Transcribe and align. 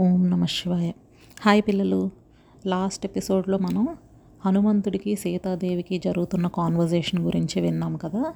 ఓం 0.00 0.30
నమ 0.30 0.44
శివాయ. 0.44 0.92
హాయ్ 1.42 1.62
పిల్లలు. 1.68 2.10
లాస్ట్ 2.66 3.06
ఎపిసోడ్లో 3.06 3.58
మనం 3.58 3.96
హనుమంతుడికి 4.46 5.16
సీతాదేవికి 5.16 5.98
జరుగుతున్న 5.98 6.46
కాన్వర్జేషన్ 6.46 7.20
గురించి 7.20 7.60
విన్నాం 7.60 7.96
కదా? 7.96 8.34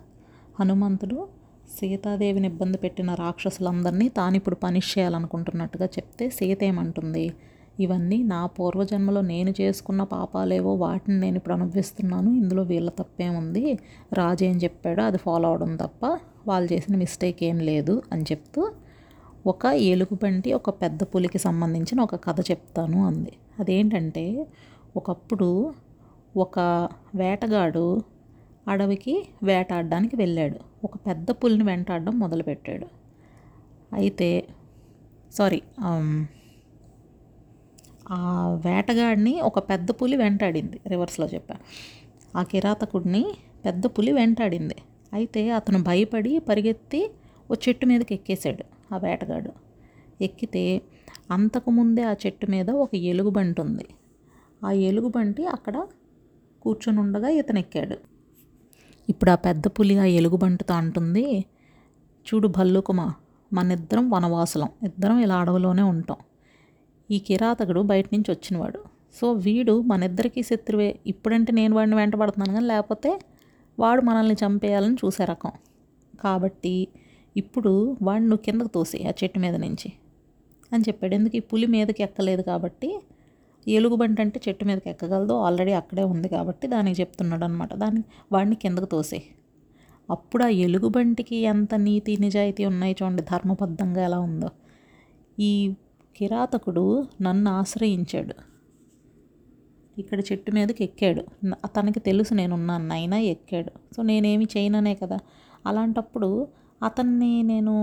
హనుమంతుడు 0.60 1.29
సీతాదేవిని 1.79 2.48
ఇబ్బంది 2.48 2.79
పెట్టిన 2.79 3.14
రాక్షసులందరినీ 3.14 4.08
తాను 4.08 4.36
ఇప్పుడు 4.36 4.54
పనిష్ 4.54 4.98
చేయాలనుకుంటున్నట్టుగా 4.98 5.86
చెప్తే 5.86 6.30
సీత 6.30 6.64
ఏమంటుంది? 6.64 7.34
ఇవన్నీ 7.80 8.22
నా 8.22 8.46
పూర్వజన్మలో 8.46 9.20
నేను 9.20 9.54
చేసుకున్న 9.61 10.02
పాపాలేవో 10.02 10.75
వాటిని 10.75 11.20
నేను 11.20 11.36
ఇప్పుడు 11.36 11.54
అనుభవిస్తున్నాను. 11.54 12.30
ఇందులో 12.30 12.62
వీళ్ళ 12.62 12.90
తప్పేముంది? 12.90 13.79
రాజు 14.12 14.45
ఏం 14.45 14.56
చెప్పాడో 14.56 15.02
అది 15.02 15.18
ఫాలో 15.18 15.48
అవడం 15.48 15.77
తప్ప 15.77 16.18
వాళ్ళు 16.48 16.72
చేసిన 16.72 16.96
మిస్టేక్ 16.96 17.45
ఏం 17.45 17.59
లేదు 17.59 18.02
అని 18.12 18.22
చెప్తూ 18.22 18.70
ఒక 19.50 19.66
ఏలుగుబంటి 19.66 20.52
ఒక 20.52 20.70
పెద్ద 20.70 21.00
పులికి 21.02 21.38
సంబంధించిన 21.38 22.00
ఒక 22.00 22.16
కథ 22.26 22.40
చెప్తాను 22.50 23.06
అంది. 23.06 23.32
అదేంటంటే 23.61 24.46
ఒకప్పుడు 24.96 25.48
ఒక 26.36 26.58
వేటగాడు 27.14 28.03
అడవికి 28.68 29.14
వేటాడడానికి 29.42 30.16
వెళ్ళాడు. 30.16 30.58
ఒక 30.84 30.96
పెద్ద 31.06 31.30
పులిని 31.30 31.64
వెంటాడడం 31.64 32.19
మొదలుపెట్టాడు. 32.19 32.86
అయితే 33.94 34.28
సారీ 35.33 35.61
ఆ 38.12 38.20
వేటగాడిని 38.67 39.41
ఒక 39.41 39.58
పెద్ద 39.70 39.91
పులి 39.91 40.17
వెంటాడింది. 40.17 40.80
రివర్స్లో 40.86 41.27
చెప్పా. 41.27 41.56
ఆ 42.36 42.42
కిరాతకుడిని 42.42 43.25
పెద్ద 43.64 43.86
పులి 43.86 44.12
వెంటాడింది. 44.12 44.77
అయితే 45.12 45.50
అతను 45.50 45.78
భయపడి 45.83 46.39
పరిగెత్తి 46.39 47.00
ఓ 47.50 47.55
చెట్టు 47.55 47.86
మీదకి 47.86 48.14
ఎక్కేశాడు. 48.14 48.64
ఆ 48.92 48.98
వేటగాడు. 48.98 49.52
ఎక్కితే 50.22 50.83
అంతకుముందే 51.30 52.02
ఆ 52.02 52.14
చెట్టు 52.27 52.47
మీద 52.50 52.70
ఒక 52.70 52.94
ఎలుగుబంటి 52.94 53.61
ఉంది 53.61 53.86
ఆ 54.64 54.70
ఎలుగుబంటి 54.70 55.47
అక్కడ 55.47 55.86
కూర్చొని 56.62 57.00
ఉండగా 57.00 57.28
ఇతను 57.28 57.58
ఎక్కాడు 57.58 57.97
ఇప్పుడు 59.08 59.30
ఆ 59.30 59.34
పెద్ద 59.34 59.67
పులి 59.67 59.98
ఆ 59.98 60.05
ఎలుగుబంటితో 60.05 60.75
అంటుంది 60.75 61.45
చూడు 62.27 62.48
భల్లుకుమా 62.48 63.14
మనిద్దరం 63.53 64.11
వనవాసులం. 64.11 64.69
ఇద్దరం 64.83 65.19
ఇలా 65.19 65.36
అడవిలోనే 65.36 65.83
ఉంటాం. 65.83 66.17
ఈ 67.11 67.19
కిరాతకుడు 67.19 67.80
బయట 67.80 68.06
నుంచి 68.12 68.30
వచ్చినవాడు. 68.30 68.80
సో 69.20 69.33
వీడు 69.33 69.80
మనిద్దరికీ 69.83 70.42
శత్రువే. 70.42 70.98
ఇప్పుడంటే 71.06 71.52
నేను 71.52 71.75
వాడిని 71.77 71.97
వెంటబడుతున్నాను 71.97 72.52
కానీ 72.52 72.67
లేకపోతే 72.67 73.20
వాడు 73.78 74.02
మనల్ని 74.02 74.34
చంపేయాలని 74.34 74.95
చూసే 74.95 75.25
రకం. 75.25 75.52
కాబట్టి 76.20 76.89
ఇప్పుడు 77.39 77.97
వాడిని 78.03 78.28
నువ్వు 78.28 78.44
కిందకు 78.44 78.69
తోసే 78.69 79.05
ఆ 79.05 79.12
చెట్టు 79.25 79.39
మీద 79.39 79.55
నుంచి 79.55 79.92
అని 80.72 80.84
చెప్పాడు. 80.89 81.14
ఎందుకు? 81.14 81.36
ఈ 81.36 81.41
పులి 81.41 81.67
మీదకి 81.67 82.03
ఎక్కలేదు 82.03 82.42
కాబట్టి. 82.42 83.00
ఎలుగుబంటి 83.69 84.22
అంటే 84.22 84.41
చెట్టు 84.48 84.64
మీదకి 84.64 84.91
ఎక్కగలదు 84.91 85.33
ఆల్రెడీ 85.33 85.72
అక్కడే 85.72 86.03
ఉంది 86.03 86.28
కాబట్టి 86.28 86.69
దానికి 86.69 87.00
చెప్తున్నాడు 87.00 87.45
అనమాట 87.45 87.75
దాన్ని 87.75 88.03
వాడిని 88.33 88.56
కిందకు 88.56 88.84
తోసే 88.84 89.22
అప్పుడు 90.11 90.45
ఆ 90.45 90.48
ఎలుగుబంటికి 90.48 91.36
ఎంత 91.36 91.75
నీతి 91.75 92.17
నిజాయితీ 92.17 92.64
ఉన్నాయి 92.64 92.97
చూడండి. 93.03 93.22
ధర్మబద్ధంగా 93.22 94.05
ఎలా 94.05 94.19
ఉందో. 94.20 94.50
ఈ 95.41 95.75
కిరాతకుడు 96.17 97.06
నన్ను 97.23 97.50
ఆశ్రయించాడు. 97.50 98.34
ఇక్కడ 100.00 100.20
చెట్టు 100.20 100.50
మీదకి 100.50 100.84
ఎక్కాడు. 100.84 101.23
తనకి 101.67 102.00
తెలుసు 102.00 102.34
నేనున్నాను. 102.34 102.92
అయినా 102.92 103.19
ఎక్కాడు. 103.19 103.95
సో 103.95 104.02
నేనేమి 104.02 104.47
చేయననే 104.56 104.95
కదా. 104.95 105.19
అలాంటప్పుడు 105.67 106.48
అతన్ని 106.83 107.43
నేను 107.43 107.75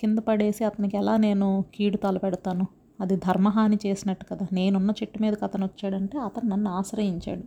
కింద 0.00 0.18
పడేసి 0.18 0.64
అతనికి 0.64 0.96
ఎలా 0.96 1.16
నేను 1.16 1.64
కీడు 1.74 1.96
తలపెడతాను? 1.96 2.66
అది 3.00 3.16
ధర్మహాని 3.16 3.78
చేసినట్టు 3.86 4.24
కదా. 4.24 4.46
నేనున్న 4.52 4.90
చెట్టు 4.90 5.22
మీదకి 5.22 5.44
అతను 5.44 5.64
వచ్చాడంటే 5.66 6.18
అతను 6.18 6.48
నన్ను 6.48 6.70
ఆశ్రయించాడు. 6.70 7.44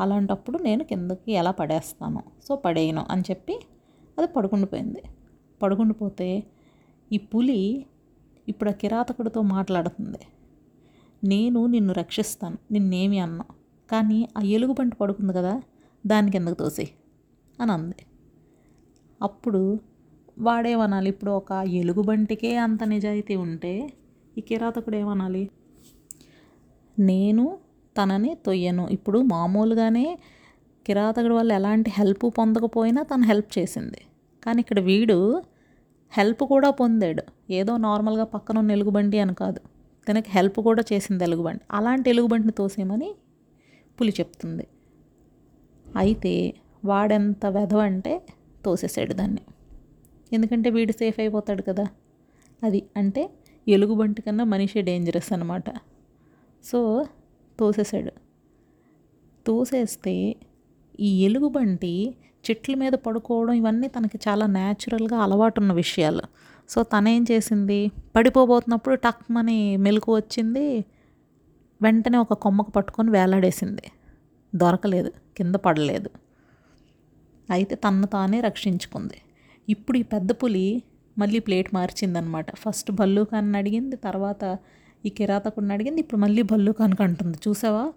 అలాంటప్పుడు 0.00 0.58
నేను 0.58 0.84
కిందకి 0.84 1.32
ఎలా 1.32 1.50
పడేస్తాను? 1.50 2.22
సో 2.48 2.56
పడేయను 2.56 3.06
అని 3.10 3.22
చెప్పి 3.22 3.54
అది 4.18 4.26
పడుకుండిపోయింది 4.26 5.02
పడుకుండిపోతే 5.62 6.44
ఈ 7.12 7.18
పులి 7.18 7.86
ఇప్పుడు 8.48 8.70
ఆ 8.70 8.72
కిరాతకుడితో 8.72 9.42
మాట్లాడుతుంది. 9.42 10.18
నేను 11.24 11.66
నిన్ను 11.66 11.94
రక్షిస్తాను 11.94 12.58
నిన్నేమి 12.72 13.18
అన్నా. 13.18 13.44
కానీ 13.90 14.28
ఆ 14.38 14.40
ఎలుగుబంటి 14.40 14.96
పడుకుంది 14.96 15.32
కదా 15.32 15.62
దాని 16.06 16.30
కిందకు 16.30 16.54
తోసి 16.54 16.90
అని 17.60 17.72
అంది. 17.72 17.94
అప్పుడు 19.22 19.78
వాడేమనాలి? 20.38 21.08
ఇప్పుడు 21.08 21.30
ఒక 21.30 21.52
ఎలుగుబంటికే 21.52 22.56
అంత 22.56 22.84
నిజాయితీ 22.84 23.36
ఉంటే 23.36 23.92
ఈ 24.38 24.40
కిరాతకుడు 24.40 24.96
ఏమనాలి? 24.96 25.50
నేను 26.98 27.58
తనని 27.98 28.36
తొయ్యను. 28.46 28.88
ఇప్పుడు 28.88 29.18
మామూలుగానే 29.18 30.18
కిరాతకుడి 30.86 31.34
వల్ల 31.34 31.52
ఎలాంటి 31.52 31.90
హెల్ప్ 31.90 32.38
పొందకపోయినా 32.38 33.02
తను 33.02 33.24
హెల్ప్ 33.24 33.58
చేసింది. 33.58 34.00
కానీ 34.44 34.60
ఇక్కడ 34.60 34.80
వీడు 34.80 35.42
హెల్ప్ 36.12 36.44
కూడా 36.44 36.70
పొందాడు. 36.70 37.22
ఏదో 37.50 37.76
నార్మల్గా 37.76 38.24
పక్కన 38.24 38.58
ఉన్న 38.58 38.70
ఎలుగుబంటి 38.70 39.18
అని 39.18 39.34
కాదు. 39.34 39.60
తనకి 40.08 40.30
హెల్ప్ 40.30 40.60
కూడా 40.60 40.82
చేసింది 40.92 41.24
ఎలుగుబంటి 41.24 41.64
అలాంటి 41.70 42.10
ఎలుగుబంటిని 42.10 42.52
తోసేమని 42.52 43.14
పులి 44.00 44.12
చెప్తుంది. 44.20 44.66
అయితే 45.96 46.54
వాడెంత 46.84 47.46
వెధవ 47.46 47.78
అంటే 47.78 48.22
తోసేసాడు 48.64 49.12
దాన్ని. 49.12 49.40
ఎందుకంటే 50.32 50.70
వీడు 50.70 50.92
సేఫ్ 50.92 51.20
అయిపోతాడు 51.20 51.62
కదా. 51.62 51.86
అది 52.62 52.82
అంటే 52.96 53.30
ఎలుగుబంటి 53.68 54.22
కన్నా 54.22 54.44
మనిషి 54.44 54.82
డేంజరస్ 54.82 55.32
అనమాట 55.32 55.64
సో 56.64 57.06
తోసేసాడు 57.60 58.12
తోసేస్తే 59.46 60.36
ఈ 61.00 61.24
ఎలుగుబంటి 61.24 62.14
చెట్ల 62.50 62.74
మీద 62.74 62.92
పడుకోవడం 62.92 63.52
ఇవన్నీ 63.52 63.88
తనకి 63.88 64.18
చాలా 64.28 64.46
న్యాచురల్గా 64.46 65.16
అలవాటు 65.18 65.60
ఉన్న 65.60 65.72
విషయాలు. 65.72 66.22
సో 66.68 66.82
తనేం 66.82 67.24
చేసింది? 67.30 67.90
పడిపోబోతున్నప్పుడు 68.16 68.94
టక్మని 68.94 69.76
మెలకు 69.76 70.16
వచ్చింది. 70.16 70.84
వెంటనే 71.82 72.18
ఒక 72.18 72.32
కొమ్మకు 72.32 72.70
పట్టుకొని 72.70 73.10
వేలాడేసింది. 73.10 73.82
దొరకలేదు. 74.54 75.12
కింద 75.36 75.54
పడలేదు. 75.54 76.10
అయితే 77.50 77.74
తన్ను 77.74 78.06
తానే 78.06 78.40
రక్షించుకుంది. 78.40 79.20
ఇప్పుడు 79.68 79.98
ఈ 79.98 80.02
పెద్ద 80.02 80.32
పులి 80.32 80.82
మళ్ళీ 81.18 81.38
ప్లేట్ 81.38 81.74
మార్చిందనమాట. 81.74 82.54
ఫస్ట్ 82.56 82.90
భల్లూకాన్ని 82.90 83.58
అడిగింది 83.58 83.96
తర్వాత 83.96 84.58
ఈ 85.06 85.08
కిరాతకుడిని 85.08 85.72
అడిగింది 85.72 86.00
ఇప్పుడు 86.00 86.20
మళ్ళీ 86.20 86.42
భల్లూకానికి 86.42 87.02
అంటుంది. 87.02 87.38
చూసావా? 87.48 87.92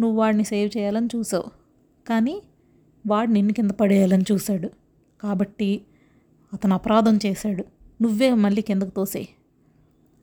నువ్వు 0.00 0.18
వాడిని 0.18 0.44
సేవ్ 0.44 0.70
చేయాలని 0.76 1.08
చూసావు. 1.16 1.44
కానీ 2.08 2.42
వాడు 3.06 3.30
నిన్ను 3.30 3.52
కింద 3.52 3.70
పడేయాలని 3.70 4.24
చూశాడు. 4.32 4.70
కాబట్టి 5.20 5.80
అతను 6.52 6.74
అపరాధం 6.74 7.18
చేశాడు. 7.26 7.64
నువ్వే 8.02 8.34
మళ్ళీ 8.34 8.62
కిందకు 8.62 8.90
తోసేయి 8.90 9.28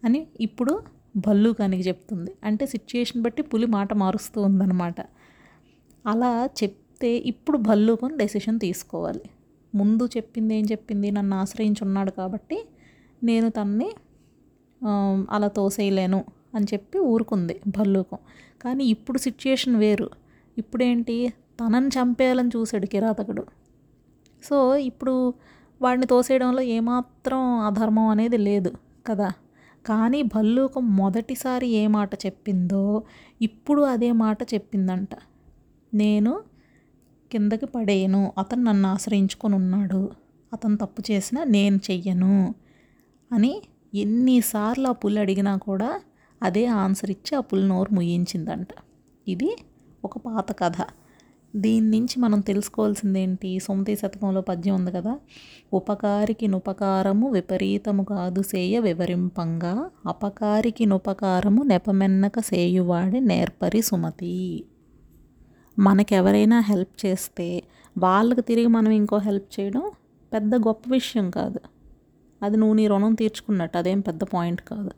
అని 0.03 0.27
ఇప్పుడు 0.41 0.81
భల్లూకానికి 1.17 1.87
చెప్తుంది. 1.87 2.31
అంటే 2.43 2.65
సిచ్యుయేషన్ 2.65 3.21
బట్టి 3.21 3.41
పులి 3.41 3.65
మాట 3.65 3.93
మారుస్తూ 3.93 4.41
ఉందన్నమాట 4.41 4.95
అలా 6.05 6.49
చెప్తే 6.63 7.17
ఇప్పుడు 7.17 7.57
భల్లూకం 7.57 8.17
డెసిషన్ 8.17 8.59
తీసుకోవాలి. 8.59 9.21
ముందు 9.75 10.09
చెప్పింది 10.17 10.55
ఏం 10.55 10.65
చెప్పింది 10.65 11.11
నన్ను 11.11 11.35
ఆశ్రయించి 11.37 11.83
ఉన్నాడు 11.83 12.11
కాబట్టి 12.11 12.65
నేను 13.23 13.49
తన్ని 13.49 13.89
అలా 15.31 15.47
తోసేయలేను 15.47 16.23
అని 16.55 16.65
చెప్పి 16.73 16.99
ఊరుకుంది 16.99 17.61
భల్లూకం. 17.67 18.17
కానీ 18.61 18.85
ఇప్పుడు 18.85 19.17
సిచ్యుయేషన్ 19.17 19.75
వేరు. 19.75 20.09
ఇప్పుడేంటి? 20.57 21.33
తనని 21.59 21.87
చంపేయాలని 21.87 22.49
చూశాడు 22.57 22.85
కిరాతకుడు. 22.85 23.43
సో 24.43 24.77
ఇప్పుడు 24.77 25.33
వాడిని 25.81 26.05
తోసేయడంలో 26.05 26.61
ఏమాత్రం 26.61 27.41
అధర్మం 27.59 28.07
అనేది 28.07 28.37
లేదు 28.37 28.71
కదా. 29.07 29.29
కానీ 29.85 30.21
భల్లూకం 30.21 30.95
మొదటిసారి 30.95 31.67
ఏ 31.67 31.87
మాట 31.87 32.15
చెప్పిందో 32.25 33.03
ఇప్పుడు 33.41 33.81
అదే 33.81 34.11
మాట 34.11 34.43
చెప్పిందంట. 34.53 35.09
నేను 35.93 36.41
కిందకి 37.31 37.65
పడేయను. 37.65 38.33
అతను 38.37 38.63
నన్ను 38.63 38.89
ఆశ్రయించుకొని 38.89 39.55
ఉన్నాడు. 39.55 40.09
అతను 40.53 40.77
తప్పు 40.77 41.11
చేసినా 41.11 41.43
నేను 41.43 41.75
చెయ్యను 41.75 42.55
అని 43.31 43.61
ఎన్నిసార్లు 43.95 44.87
ఆ 44.87 44.91
పుల్ 44.91 45.17
అడిగినా 45.17 45.57
కూడా 45.57 46.01
అదే 46.43 46.65
ఆన్సర్ 46.65 47.11
ఇచ్చి 47.11 47.37
ఆ 47.37 47.39
పుల్ 47.39 47.69
నోరు 47.69 47.93
ముయించిందంట. 47.93 48.67
ఇది 49.27 49.57
ఒక 50.05 50.17
పాత 50.17 50.59
కథ. 50.59 50.73
దీని 51.55 51.89
నుంచి 51.91 52.19
మనం 52.19 52.39
తెలుసుకోవాల్సింది 52.39 53.21
ఏంటి 53.21 53.59
శతకంలో 53.59 54.41
పద్యం 54.41 54.75
ఉంది 54.75 54.91
కదా? 54.91 55.19
ఉపకారికి 55.73 56.47
నుపకారము 56.47 57.29
విపరీతము 57.29 58.03
కాదు 58.03 58.41
సేయ 58.41 58.79
వివరింపంగా. 58.79 59.89
అపకారికి 60.05 60.85
నుపకారము 60.85 61.63
నెపమెన్నక 61.63 62.39
సేయువాడి 62.39 63.21
నేర్పరి 63.21 63.81
సుమతి. 63.81 64.65
మనకెవరైనా 65.79 66.59
హెల్ప్ 66.59 67.05
చేస్తే 67.05 67.63
వాళ్ళకి 67.97 68.41
తిరిగి 68.41 68.67
మనం 68.67 68.91
ఇంకో 68.91 69.17
హెల్ప్ 69.17 69.59
చేయడం 69.59 69.83
పెద్ద 70.33 70.55
గొప్ప 70.55 70.83
విషయం 70.91 71.29
కాదు. 71.29 71.59
అది 72.43 72.57
నువ్వు 72.57 72.75
నీ 72.75 72.87
రుణం 72.87 73.13
తీర్చుకున్నట్టు 73.13 73.77
అదేం 73.77 73.99
పెద్ద 73.99 74.23
పాయింట్ 74.23 74.61
కాదు. 74.61 74.91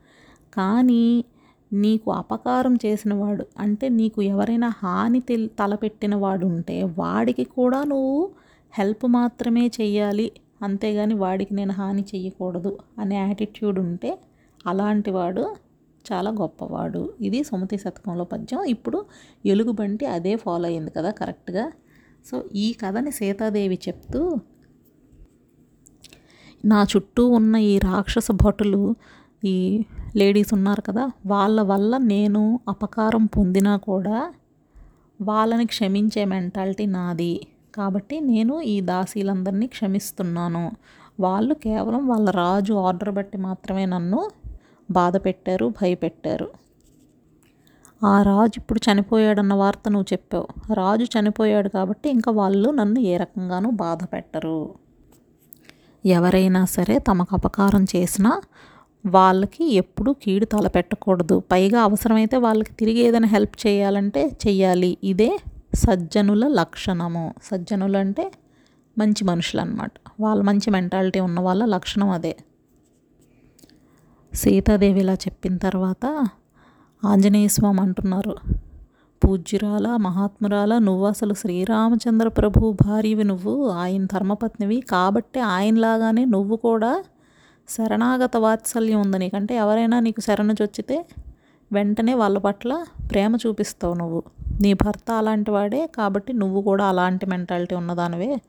కానీ 0.53 1.25
నీకు 1.73 2.11
అపకారం 2.11 2.75
చేసిన 2.75 3.13
వాడు 3.13 3.45
అంటే 3.59 3.89
నీకు 3.89 4.21
ఎవరైనా 4.21 4.69
హాని 4.69 5.19
తెల్ 5.19 5.49
తలపెట్టిన 5.59 6.15
వాడు 6.15 6.45
ఉంటే 6.45 6.83
వాడికి 6.83 7.43
కూడా 7.43 7.83
నువ్వు 7.83 8.31
హెల్ప్ 8.73 9.05
మాత్రమే 9.05 9.67
చెయ్యాలి. 9.81 10.31
అంతేగాని 10.61 11.13
వాడికి 11.13 11.53
నేను 11.53 11.71
హాని 11.71 12.01
చెయ్యకూడదు 12.01 12.77
అనే 12.99 13.15
యాటిట్యూడ్ 13.15 13.79
ఉంటే 13.79 14.19
అలాంటి 14.67 15.11
వాడు 15.11 15.55
చాలా 16.12 16.31
గొప్పవాడు. 16.31 17.13
ఇది 17.21 17.44
సుమతి 17.44 17.77
శతకంలో 17.77 18.24
పద్యం. 18.24 18.63
ఇప్పుడు 18.63 19.06
ఎలుగుబంటి 19.45 20.06
అదే 20.06 20.36
ఫాలో 20.36 20.65
అయింది 20.65 20.92
కదా 20.92 21.12
కరెక్ట్గా? 21.12 21.71
సో 22.25 22.44
ఈ 22.56 22.74
కథని 22.74 23.12
సీతాదేవి 23.12 23.80
చెప్తూ 23.88 24.36
నా 26.65 26.83
చుట్టూ 26.83 27.27
ఉన్న 27.27 27.56
ఈ 27.56 27.80
రాక్షస 27.80 28.27
భటులు 28.31 28.95
ఈ 29.45 29.86
లేడీస్ 30.15 30.53
ఉన్నారు 30.53 30.81
కదా 30.81 31.12
వాళ్ళ 31.25 31.62
వల్ల 31.62 31.98
నేను 31.98 32.59
అపకారం 32.68 33.25
పొందినా 33.25 33.77
కూడా 33.77 34.33
వాళ్ళని 35.21 35.65
క్షమించే 35.65 36.25
మెంటాలిటీ 36.25 36.86
నాది. 36.86 37.48
కాబట్టి 37.75 38.19
నేను 38.19 38.62
ఈ 38.62 38.81
దాసీలందరినీ 38.81 39.68
క్షమిస్తున్నాను. 39.68 40.71
వాళ్ళు 41.19 41.53
కేవలం 41.53 42.07
వాళ్ళ 42.07 42.30
రాజు 42.30 42.74
ఆర్డర్ 42.74 43.12
బట్టి 43.12 43.38
మాత్రమే 43.38 43.86
నన్ను 43.86 44.30
బాధ 44.91 45.17
పెట్టారు 45.17 45.73
భయపెట్టారు. 45.81 46.47
ఆ 48.05 48.21
రాజు 48.21 48.59
ఇప్పుడు 48.59 48.79
చనిపోయాడన్న 48.79 49.53
వార్త 49.53 49.89
నువ్వు 49.89 50.13
చెప్పావు. 50.13 50.73
రాజు 50.73 51.03
చనిపోయాడు 51.03 51.69
కాబట్టి 51.69 52.09
ఇంకా 52.09 52.31
వాళ్ళు 52.31 52.69
నన్ను 52.69 52.99
ఏ 52.99 53.17
రకంగానూ 53.17 53.69
బాధ 53.69 54.03
పెట్టరు 54.03 54.73
ఎవరైనా 56.05 56.65
సరే 56.65 56.99
తమకు 56.99 57.35
అపకారం 57.35 57.83
చేసినా 57.83 58.41
వాళ్ళకి 59.05 59.73
ఎప్పుడూ 59.73 60.13
కీడు 60.13 60.45
తలపెట్టకూడదు. 60.45 61.43
పైగా 61.51 61.81
అవసరమైతే 61.81 62.37
వాళ్ళకి 62.37 62.73
తిరిగి 62.73 62.99
ఏదైనా 62.99 63.27
హెల్ప్ 63.27 63.67
చేయాలంటే 63.67 64.37
చెయ్యాలి. 64.47 64.97
ఇదే 65.03 65.39
సజ్జనుల 65.75 66.47
లక్షణము. 66.47 67.33
సజ్జనులు 67.43 67.97
అంటే 67.97 68.31
మంచి 68.97 69.23
మనుషులు 69.23 69.61
అనమాట 69.61 69.91
వాళ్ళ 70.19 70.43
మంచి 70.43 70.69
మెంటాలిటీ 70.71 71.19
ఉన్న 71.19 71.39
వాళ్ళ 71.39 71.65
లక్షణం 71.65 72.09
అదే. 72.09 72.35
సీతాదేవి 74.33 74.99
ఇలా 74.99 75.13
చెప్పిన 75.13 75.57
తర్వాత 75.57 76.27
ఆంజనేయ 77.05 77.47
స్వామి 77.47 77.81
అంటున్నారు 77.81 78.35
పూజ్యురాల 79.21 79.95
మహాత్మురాల 79.95 80.77
నువ్వు 80.77 81.05
అసలు 81.05 81.33
శ్రీరామచంద్ర 81.33 82.27
ప్రభు 82.27 82.71
భార్యవి 82.85 83.23
నువ్వు 83.23 83.67
ఆయన 83.69 84.05
ధర్మపత్నివి 84.05 84.79
కాబట్టి 84.81 85.39
ఆయనలాగానే 85.39 86.25
నువ్వు 86.25 86.55
కూడా 86.55 87.03
శరణాగత 87.69 88.37
వాత్సల్యం 88.37 89.01
ఉంది 89.01 89.19
నీకంటే. 89.19 89.55
ఎవరైనా 89.55 89.99
నీకు 89.99 90.21
శరణు 90.21 90.53
చొచ్చితే 90.61 91.05
వెంటనే 91.71 92.13
వాళ్ళ 92.13 92.37
పట్ల 92.37 92.85
ప్రేమ 93.11 93.35
చూపిస్తావు 93.35 93.93
నువ్వు. 93.93 94.23
నీ 94.61 94.73
భర్త 94.73 95.11
అలాంటి 95.11 95.51
వాడే 95.51 95.87
కాబట్టి 95.87 96.33
నువ్వు 96.33 96.61
కూడా 96.61 96.85
అలాంటి 96.85 97.25
మెంటాలిటీ 97.25 97.75
ఉన్నదానివే. 97.75 98.41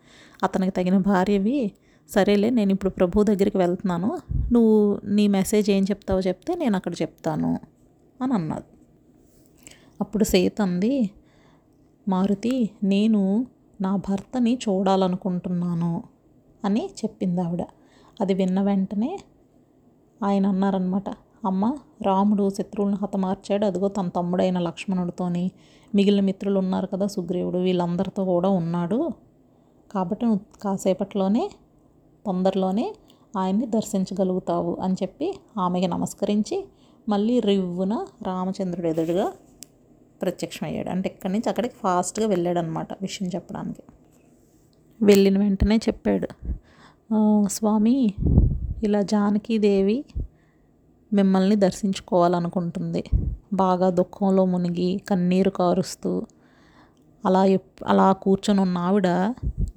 అతనికి 0.43 0.71
తగిన 0.71 0.99
భార్యవి 0.99 1.73
సరేలే 2.15 2.51
నేను 2.51 2.71
ఇప్పుడు 2.73 2.91
ప్రభు 2.91 3.23
దగ్గరికి 3.23 3.59
వెళ్తున్నాను. 3.59 4.11
నువ్వు 4.53 4.77
నీ 5.05 5.25
మెసేజ్ 5.29 5.69
ఏం 5.71 5.85
చెప్తావో 5.85 6.21
చెప్తే 6.21 6.55
నేను 6.55 6.77
అక్కడ 6.77 6.95
చెప్తాను 7.03 7.51
అని 8.21 8.33
అన్నది 8.33 8.69
అప్పుడు 10.01 10.25
సీత 10.25 10.59
అంది 10.63 11.11
మారుతి 12.09 12.71
నేను 12.85 13.21
నా 13.81 13.97
భర్తని 13.97 14.53
చూడాలనుకుంటున్నాను 14.65 15.93
అని 16.65 16.83
చెప్పింది 17.01 17.41
ఆవిడ. 17.41 17.63
అది 18.21 18.35
విన్న 18.35 18.59
వెంటనే 18.63 19.13
ఆయన 20.21 20.47
అన్నారనమాట 20.47 21.09
అమ్మ 21.47 21.65
రాముడు 22.03 22.45
శత్రువులను 22.51 22.99
హతమార్చాడు. 23.03 23.65
అదిగో 23.67 23.89
తన 23.89 24.09
తమ్ముడైన 24.09 24.59
లక్ష్మణుడితోని 24.59 25.45
మిగిలిన 25.95 26.23
మిత్రులు 26.25 26.59
ఉన్నారు 26.59 26.87
కదా 26.87 27.07
సుగ్రీవుడు 27.07 27.59
వీళ్ళందరితో 27.59 28.23
కూడా 28.25 28.49
ఉన్నాడు. 28.61 29.01
కాబట్టి 29.91 30.23
నువ్వు 30.27 30.41
కాసేపట్లోనే 30.63 31.45
తొందరలోనే 32.27 32.87
ఆయన్ని 33.37 33.67
దర్శించగలుగుతావు 33.67 34.77
అని 34.81 34.97
చెప్పి 35.03 35.29
ఆమెకి 35.59 35.87
నమస్కరించి 35.87 36.57
మళ్ళీ 37.09 37.41
రివ్వున 37.41 37.95
రామచంద్రుడు 38.23 38.87
ఎదురుగా 38.87 39.33
ప్రత్యక్షమయ్యాడు. 40.23 40.91
అంటే 40.91 41.09
ఇక్కడి 41.09 41.33
నుంచి 41.33 41.49
అక్కడికి 41.49 41.75
ఫాస్ట్గా 41.75 42.27
వెళ్ళాడనమాట 42.27 42.93
విషయం 43.03 43.29
చెప్పడానికి. 43.29 43.83
వెళ్ళిన 45.05 45.39
వెంటనే 45.39 45.77
చెప్పాడు 45.77 46.29
స్వామి 47.49 48.15
ఇలా 48.85 49.01
జానకీదేవి 49.03 50.05
మిమ్మల్ని 51.13 51.57
దర్శించుకోవాలనుకుంటుంది. 51.57 53.05
బాగా 53.53 53.91
దుఃఖంలో 53.91 54.45
మునిగి 54.45 55.01
కన్నీరు 55.11 55.51
కారుస్తూ 55.51 56.13
అలా 57.25 57.43
అలా 57.87 58.13
కూర్చొని 58.13 58.61
ఉన్న 58.61 58.79
ఆవిడ 58.79 59.09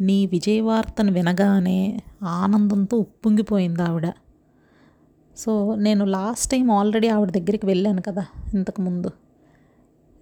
నీ 0.01 0.25
విజయవార్తను 0.25 1.12
వినగానే 1.12 2.01
ఆనందంతో 2.24 2.97
ఉప్పొంగిపోయింది 2.97 3.81
ఆవిడ. 3.81 4.07
సో 5.38 5.75
నేను 5.75 6.06
లాస్ట్ 6.06 6.51
టైం 6.51 6.71
ఆల్రెడీ 6.71 7.07
ఆవిడ 7.07 7.30
దగ్గరికి 7.30 7.65
వెళ్ళాను 7.65 8.01
కదా 8.01 8.25
ఇంతకుముందు 8.53 9.09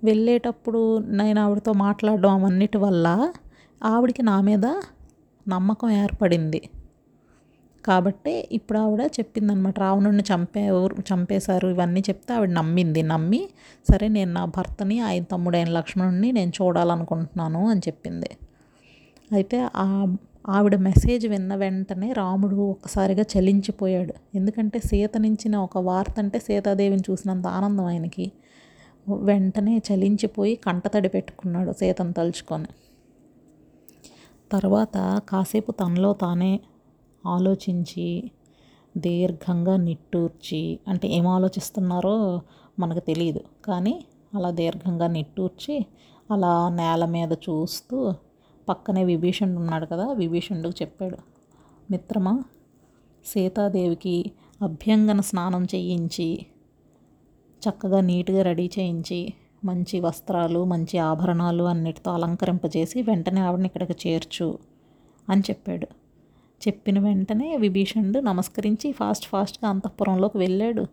వెళ్ళేటప్పుడు 0.03 0.97
నేను 0.97 1.41
ఆవిడతో 1.41 1.73
మాట్లాడడం 1.73 2.29
అవన్నిటి 2.29 2.77
వల్ల 2.77 3.33
ఆవిడకి 3.83 4.23
నా 4.23 4.41
మీద 4.41 4.65
నమ్మకం 5.47 5.89
ఏర్పడింది. 5.89 6.61
కాబట్టి 7.85 8.33
ఇప్పుడు 8.51 8.79
ఆవిడ 8.79 9.01
చెప్పిందనమాట 9.19 9.79
రావణుడిని 9.79 10.23
చంపే 10.23 10.63
చంపేశారు? 11.11 11.67
ఇవన్నీ 11.67 12.01
చెప్తే 12.09 12.33
ఆవిడ 12.33 12.49
నమ్మింది. 12.49 13.01
నమ్మి 13.03 13.41
సరే 13.91 14.07
నేను 14.07 14.31
నా 14.33 14.45
భర్తని 14.45 14.99
ఆయన 14.99 15.23
తమ్ముడైన 15.23 15.69
లక్ష్మణుడిని 15.69 16.31
నేను 16.31 16.51
చూడాలనుకుంటున్నాను 16.61 17.69
అని 17.69 17.79
చెప్పింది. 17.79 18.29
అయితే 19.33 19.57
ఆ 19.75 19.87
ఆవిడ 20.49 20.75
మెసేజ్ 20.75 21.27
విన్న 21.27 21.55
వెంటనే 21.55 22.13
రాముడు 22.13 22.55
ఒక్కసారిగా 22.55 23.23
చలించిపోయాడు. 23.33 24.13
ఎందుకంటే 24.35 24.79
సీత 24.79 25.17
నుంచిన 25.17 25.55
ఒక 25.57 25.77
వార్త 25.77 26.15
అంటే 26.19 26.39
సీతాదేవిని 26.39 27.03
చూసినంత 27.09 27.47
ఆనందం 27.47 27.85
ఆయనకి. 27.85 28.25
వెంటనే 29.07 29.81
చలించిపోయి 29.87 30.55
కంటతడి 30.55 31.07
పెట్టుకున్నాడు 31.07 31.71
సీతను 31.71 32.13
తలుచుకొని. 32.13 32.69
తర్వాత 34.51 34.97
కాసేపు 35.29 35.71
తనలో 35.71 36.13
తానే 36.13 36.51
ఆలోచించి 37.25 38.07
దీర్ఘంగా 38.97 39.75
నిట్టూర్చి 39.77 40.79
అంటే 40.87 41.07
ఏం 41.07 41.27
ఆలోచిస్తున్నారో 41.27 42.41
మనకు 42.79 42.99
తెలియదు 42.99 43.41
కానీ 43.65 44.05
అలా 44.35 44.49
దీర్ఘంగా 44.51 45.07
నిట్టూర్చి 45.07 45.75
అలా 46.31 46.69
నేల 46.69 47.05
మీద 47.05 47.31
చూస్తూ 47.31 47.97
పక్కనే 48.69 49.03
విభీషణుడు 49.03 49.59
ఉన్నాడు 49.59 49.85
కదా 49.85 50.05
విభీషణుడికి 50.13 50.77
చెప్పాడు 50.83 51.17
మిత్రమా 51.91 52.33
సీతాదేవికి 53.25 54.31
అభ్యంగన 54.61 55.21
స్నానం 55.21 55.63
చేయించి 55.63 56.47
చక్కగా 57.61 57.99
నీట్గా 58.01 58.41
రెడీ 58.41 58.67
చేయించి 58.67 59.19
మంచి 59.63 59.99
వస్త్రాలు 59.99 60.61
మంచి 60.63 60.97
ఆభరణాలు 60.97 61.63
అన్నిటితో 61.63 62.11
అలంకరింపజేసి 62.11 63.01
వెంటనే 63.01 63.41
ఆవిడని 63.41 63.65
ఇక్కడికి 63.65 63.95
చేర్చు 64.07 64.47
అని 65.29 65.41
చెప్పాడు. 65.41 65.87
చెప్పిన 66.67 66.99
వెంటనే 66.99 67.57
విభీషణుడు 67.57 68.19
నమస్కరించి 68.19 68.91
ఫాస్ట్ 68.91 69.27
ఫాస్ట్గా 69.27 69.69
అంతఃపురంలోకి 69.69 70.37
వెళ్ళాడు. 70.37 70.85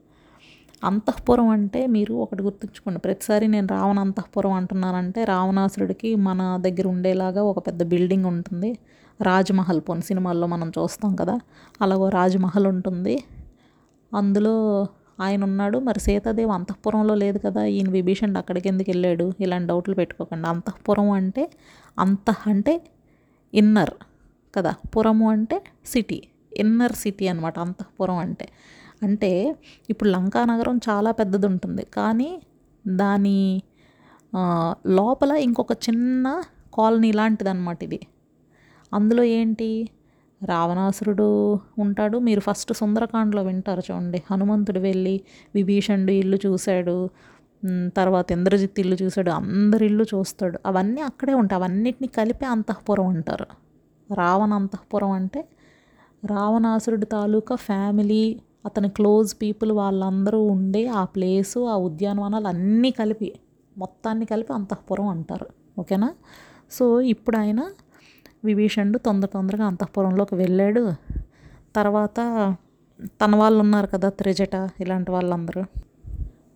అంతఃపురం 0.85 1.49
అంటే 1.49 1.87
మీరు 1.87 2.15
ఒకటి 2.15 2.43
గుర్తుంచుకోండి. 2.43 3.00
ప్రతిసారి 3.00 3.49
నేను 3.49 3.67
రావణ 3.71 3.99
అంతఃపురం 3.99 4.53
అంటున్నానంటే 4.53 5.25
రావణాసురుడికి 5.25 6.15
మన 6.15 6.57
దగ్గర 6.61 6.89
ఉండేలాగా 6.89 7.43
ఒక 7.43 7.67
పెద్ద 7.67 7.83
బిల్డింగ్ 7.83 8.25
ఉంటుంది. 8.25 8.79
రాజ్మహల్ 9.23 9.81
పోని 9.81 10.03
సినిమాల్లో 10.03 10.47
మనం 10.47 10.69
చూస్తాం 10.79 11.17
కదా 11.17 11.41
అలాగో 11.81 12.09
రాజ్మహల్ 12.09 12.67
ఉంటుంది. 12.67 13.25
అందులో 14.15 14.87
ఆయన 15.21 15.45
ఉన్నాడు. 15.45 15.79
మరి 15.79 16.00
సీతాదేవి 16.00 16.50
అంతఃపురంలో 16.50 17.15
లేదు 17.15 17.39
కదా 17.39 17.65
ఈయన 17.65 17.91
విభీషణుడు 17.91 18.39
అక్కడికి 18.39 18.69
ఎందుకు 18.69 18.91
వెళ్ళాడు? 18.91 19.33
ఇలాంటి 19.41 19.69
డౌట్లు 19.69 19.95
పెట్టుకోకండి. 19.95 20.49
అంతఃపురం 20.49 21.11
అంటే 21.11 21.50
అంతః 21.99 22.41
అంటే 22.47 22.75
ఇన్నర్. 23.55 23.91
కదా 24.54 24.75
పురము 24.97 25.30
అంటే 25.30 25.64
సిటీ 25.85 26.23
ఇన్నర్ 26.57 26.92
సిటీ 26.92 27.28
అనమాట 27.28 27.59
అంతఃపురం 27.59 28.16
అంటే. 28.16 28.49
అంటే 29.02 29.57
ఇప్పుడు 29.90 30.09
లంకా 30.09 30.45
నగరం 30.45 30.76
చాలా 30.88 31.11
పెద్దది 31.11 31.47
ఉంటుంది 31.47 31.85
కానీ 31.85 32.42
దాని 32.88 33.62
లోపల 34.87 35.30
ఇంకొక 35.30 35.73
చిన్న 35.73 36.42
కాలనీ 36.75 37.12
లాంటిది 37.12 37.50
అనమాట 37.50 37.83
ఇది. 37.85 38.00
అందులో 38.95 39.23
ఏంటి? 39.23 39.88
రావణాసురుడు 40.45 41.59
ఉంటాడు. 41.78 42.19
మీరు 42.19 42.40
ఫస్ట్ 42.40 42.73
సుందరకాండలో 42.73 43.42
వింటారు 43.42 43.83
చూడండి. 43.90 44.23
హనుమంతుడు 44.30 44.78
వెళ్ళి 44.78 45.21
విభీషణుడు 45.54 46.12
ఇల్లు 46.12 46.38
చూశాడు. 46.47 46.97
తర్వాత 47.97 48.33
ఇంద్రజిత్ 48.33 48.80
ఇల్లు 48.80 48.97
చూశాడు. 49.02 49.30
అందరి 49.30 49.87
ఇల్లు 49.87 50.04
చూస్తాడు. 50.04 50.59
అవన్నీ 50.66 51.00
అక్కడే 51.00 51.35
ఉంటాయి. 51.35 51.62
అవన్నిటిని 51.62 52.09
కలిపి 52.09 52.47
అంతఃపురం 52.47 53.07
అంటారు. 53.07 53.47
రావణ 54.14 54.55
అంతఃపురం 54.55 55.11
అంటే 55.11 55.49
రావణాసురుడి 56.26 57.07
తాలూకా 57.07 57.55
ఫ్యామిలీ 57.55 58.40
అతని 58.67 58.88
క్లోజ్ 58.88 59.35
పీపుల్ 59.43 59.73
వాళ్ళందరూ 59.73 60.45
ఉండే 60.45 60.87
ఆ 60.87 61.05
ప్లేసు 61.05 61.61
ఆ 61.61 61.76
ఉద్యానవనాలు 61.76 62.49
అన్నీ 62.49 62.90
కలిపి 62.90 63.33
మొత్తాన్ని 63.79 64.25
కలిపి 64.25 64.52
అంతఃపురం 64.52 65.07
అంటారు. 65.07 65.47
ఓకేనా? 65.79 66.14
సో 66.71 67.00
ఇప్పుడు 67.00 67.37
ఆయన 67.37 67.71
విభీషణుడు 68.45 68.99
తొందర 68.99 69.26
తొందరగా 69.26 69.64
అంతఃపురంలోకి 69.64 70.35
వెళ్ళాడు. 70.35 70.93
తర్వాత 71.76 72.17
తన 73.05 73.37
వాళ్ళు 73.37 73.61
ఉన్నారు 73.61 73.87
కదా 73.87 74.09
త్రిజట 74.09 74.71
ఇలాంటి 74.81 75.11
వాళ్ళందరూ. 75.11 75.64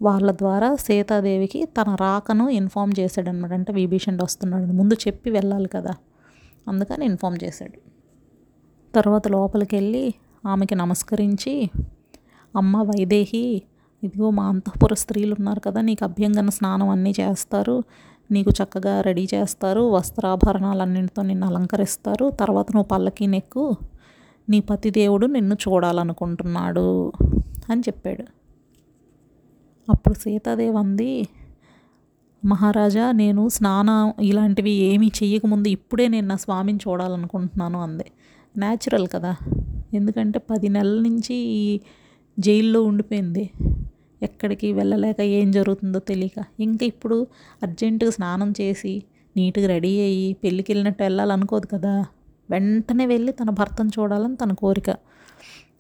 వాళ్ళ 0.03 0.33
ద్వారా 0.33 0.77
సీతాదేవికి 0.77 1.65
తన 1.65 1.95
రాకను 1.95 2.49
ఇన్ఫామ్ 2.49 2.93
చేశాడనమాట 2.99 3.53
అంటే 3.53 3.73
విభీషణుడు 3.73 4.25
వస్తున్నాడు. 4.25 4.65
ముందు 4.65 4.95
చెప్పి 4.95 5.31
వెళ్ళాలి 5.31 5.69
కదా. 5.69 5.91
అందుకని 6.69 7.05
ఇన్ఫామ్ 7.05 7.39
చేశాడు. 7.45 7.79
తర్వాత 8.95 9.29
లోపలికి 9.29 9.77
వెళ్ళి 9.77 10.15
ఆమెకి 10.47 10.75
నమస్కరించి 10.75 11.71
అమ్మ 12.57 12.83
వైదేహి 12.83 13.63
ఇదిగో 14.03 14.31
మా 14.31 14.49
అంతఃపుర 14.49 14.95
స్త్రీలు 14.95 15.35
ఉన్నారు 15.39 15.61
కదా 15.61 15.81
నీకు 15.81 16.05
అభ్యంగన 16.05 16.49
స్నానం 16.49 16.89
అన్నీ 16.89 17.15
చేస్తారు 17.21 17.85
నీకు 18.31 18.51
చక్కగా 18.51 19.01
రెడీ 19.01 19.29
చేస్తారు 19.35 19.81
వస్త్రాభరణాలన్నింటితో 19.81 21.23
నిన్ను 21.23 21.47
అలంకరిస్తారు 21.47 22.31
తర్వాత 22.31 22.67
నువ్వు 22.73 22.89
పల్లకి 22.89 23.27
నెక్కు 23.27 23.77
నీ 24.49 24.61
పతిదేవుడు 24.61 25.27
నిన్ను 25.27 25.55
చూడాలనుకుంటున్నాడు 25.55 27.13
అని 27.71 27.81
చెప్పాడు. 27.81 28.25
అప్పుడు 29.91 30.15
సీతాదేవి 30.15 30.79
అంది 30.79 31.29
మహారాజా 32.45 33.13
నేను 33.13 33.49
స్నానం 33.49 34.25
ఇలాంటివి 34.25 34.71
ఏమీ 34.71 35.07
చెయ్యకముందు 35.07 35.69
ఇప్పుడే 35.69 36.09
నేను 36.09 36.27
నా 36.27 36.37
స్వామిని 36.37 36.79
చూడాలనుకుంటున్నాను 36.89 37.83
అంది. 37.83 38.05
న్యాచురల్ 38.59 39.09
కదా. 39.09 39.37
ఎందుకంటే 39.95 40.39
పది 40.39 40.69
నెలల 40.69 41.01
నుంచి 41.01 41.35
ఈ 41.35 41.81
జైల్లో 42.39 42.83
ఉండిపోయింది. 42.83 43.51
ఎక్కడికి 44.23 44.73
వెళ్ళలేక 44.73 45.21
ఏం 45.21 45.51
జరుగుతుందో 45.51 45.99
తెలియక. 45.99 46.45
ఇంకా 46.61 46.87
ఇప్పుడు 46.87 47.27
అర్జెంటుగా 47.63 48.11
స్నానం 48.11 48.55
చేసి 48.61 49.03
నీట్గా 49.37 49.67
రెడీ 49.67 50.01
అయ్యి 50.01 50.33
పెళ్ళికి 50.33 50.73
వెళ్ళినట్టు 50.73 51.03
వెళ్ళాలనుకోదు 51.03 51.67
కదా. 51.67 52.07
వెంటనే 52.51 53.07
వెళ్ళి 53.07 53.33
తన 53.33 53.51
భర్తను 53.51 53.91
చూడాలని 53.99 54.37
తన 54.37 54.53
కోరిక. 54.53 54.91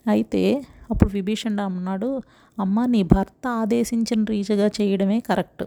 అయితే 0.08 0.64
అప్పుడు 0.90 1.10
విభీషణ 1.10 1.60
అన్నాడు 1.60 2.22
అమ్మ 2.60 2.84
నీ 2.84 3.02
భర్త 3.02 3.48
ఆదేశించిన 3.48 4.24
రీతిగా 4.24 4.66
చేయడమే 4.66 5.20
కరెక్ట్. 5.20 5.64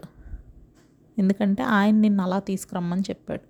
ఎందుకంటే 1.18 1.62
ఆయన 1.62 1.94
నిన్ను 1.94 2.22
అలా 2.22 2.38
తీసుకురమ్మని 2.38 3.00
చెప్పాడు. 3.00 3.40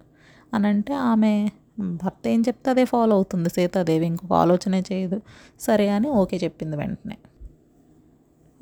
అని 0.56 0.66
అంటే 0.66 0.94
ఆమె 0.94 1.48
భర్త 1.78 2.28
ఏం 2.28 2.40
చెప్తే 2.40 2.70
అదే 2.70 2.84
ఫాలో 2.84 3.14
అవుతుంది. 3.14 3.48
సీతాదేవి 3.48 4.06
ఇంకొక 4.06 4.32
ఆలోచనే 4.32 4.80
చేయదు. 4.92 5.20
సరే 5.60 5.88
అని 5.88 6.08
ఓకే 6.08 6.36
చెప్పింది 6.36 6.76
వెంటనే. 6.76 7.16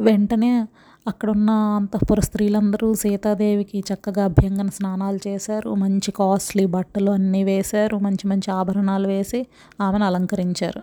వెంటనే 0.00 0.66
అక్కడున్న 1.08 1.50
అంతఃపుర 1.50 2.20
స్త్రీలందరూ 2.20 2.94
సీతాదేవికి 2.94 3.84
చక్కగా 3.94 4.24
అభ్యంగన 4.24 4.68
స్నానాలు 4.68 5.18
చేశారు. 5.28 5.74
మంచి 5.74 6.10
కాస్ట్లీ 6.10 6.66
బట్టలు 6.66 7.10
అన్నీ 7.10 7.44
వేశారు. 7.44 7.96
మంచి 7.96 8.28
మంచి 8.28 8.50
ఆభరణాలు 8.50 9.08
వేసి 9.08 9.46
ఆమెను 9.80 10.04
అలంకరించారు. 10.04 10.82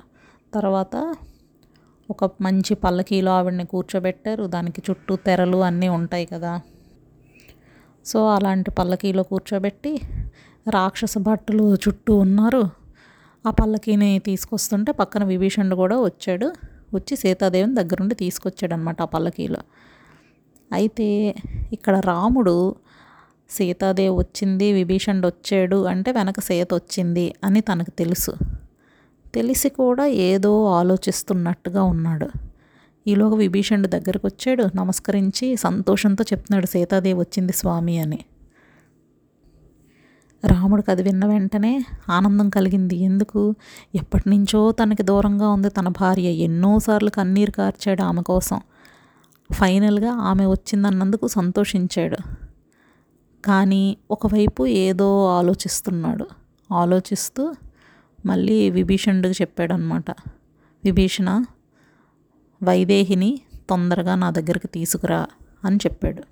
తర్వాత 0.54 1.16
ఒక 2.10 2.32
మంచి 2.42 2.76
పల్లకీలో 2.76 3.32
ఆవిడని 3.32 3.66
కూర్చోబెట్టారు. 3.66 4.44
దానికి 4.44 4.82
చుట్టూ 4.90 5.16
తెరలు 5.16 5.58
అన్నీ 5.58 5.88
ఉంటాయి 5.88 6.26
కదా. 6.26 6.62
సో 8.06 8.30
అలాంటి 8.30 8.72
పల్లకీలో 8.72 9.24
కూర్చోబెట్టి 9.24 10.02
రాక్షస 10.70 11.18
భట్టులు 11.18 11.76
చుట్టూ 11.76 12.16
ఉన్నారు. 12.18 12.64
ఆ 13.48 13.52
పల్లకీని 13.52 14.20
తీసుకొస్తుంటే 14.20 14.92
పక్కన 14.92 15.24
విభీషణుడు 15.24 15.76
కూడా 15.76 16.00
వచ్చాడు. 16.00 16.54
వచ్చి 16.94 17.16
సీతాదేవిని 17.18 17.76
దగ్గరుండి 17.76 18.16
తీసుకొచ్చాడు 18.16 18.74
అనమాట 18.74 19.02
ఆ 19.02 19.06
పల్లకీలో. 19.06 19.62
అయితే 20.72 21.36
ఇక్కడ 21.74 22.00
రాముడు 22.00 22.76
సీతాదేవి 23.50 24.16
వచ్చింది 24.16 24.74
విభీషణుడు 24.74 25.28
వచ్చాడు 25.28 25.86
అంటే 25.86 26.12
వెనక 26.12 26.40
సీత 26.40 26.74
వచ్చింది 26.74 27.34
అని 27.44 27.62
తనకు 27.62 27.90
తెలుసు. 27.90 28.34
తెలిసి 29.36 29.70
కూడా 29.70 30.06
ఏదో 30.06 30.66
ఆలోచిస్తున్నట్టుగా 30.66 31.84
ఉన్నాడు. 31.84 32.30
ఈలోగా 33.08 33.36
విభీషణుడు 33.36 33.88
దగ్గరకు 33.88 34.28
వచ్చాడు 34.28 34.70
నమస్కరించి 34.76 35.56
సంతోషంతో 35.56 36.24
చెప్తున్నాడు 36.34 36.66
సీతాదేవి 36.66 37.20
వచ్చింది 37.20 37.54
స్వామి 37.54 38.00
అని. 38.00 38.20
రాముడికి 40.46 40.92
అది 40.92 41.04
విన్న 41.04 41.26
వెంటనే 41.26 41.86
ఆనందం 42.10 42.50
కలిగింది. 42.50 42.96
ఎందుకు? 42.96 43.56
ఎప్పటి 43.96 44.30
నుంచో 44.30 44.72
తనకి 44.72 45.04
దూరంగా 45.04 45.50
ఉంది 45.50 45.70
తన 45.70 45.88
భార్య. 45.88 46.30
ఎన్నోసార్లు 46.30 47.10
కన్నీరు 47.10 47.52
కార్చాడు 47.52 48.02
ఆమె 48.02 48.22
కోసం. 48.22 48.62
ఫైనల్గా 49.54 50.12
ఆమె 50.12 50.46
వచ్చిందన్నందుకు 50.46 51.28
సంతోషించాడు. 51.28 52.18
కానీ 53.46 53.98
ఒకవైపు 54.12 54.66
ఏదో 54.66 55.38
ఆలోచిస్తున్నాడు. 55.38 56.28
ఆలోచిస్తూ 56.74 57.56
మళ్ళీ 58.26 58.70
విభీషణుడికి 58.70 59.42
చెప్పాడనమాట 59.42 60.12
విభీషణ 60.86 61.46
వైదేహిని 62.64 63.42
తొందరగా 63.70 64.16
నా 64.16 64.30
దగ్గరికి 64.30 64.68
తీసుకురా 64.68 65.28
అని 65.66 65.76
చెప్పాడు. 65.76 66.24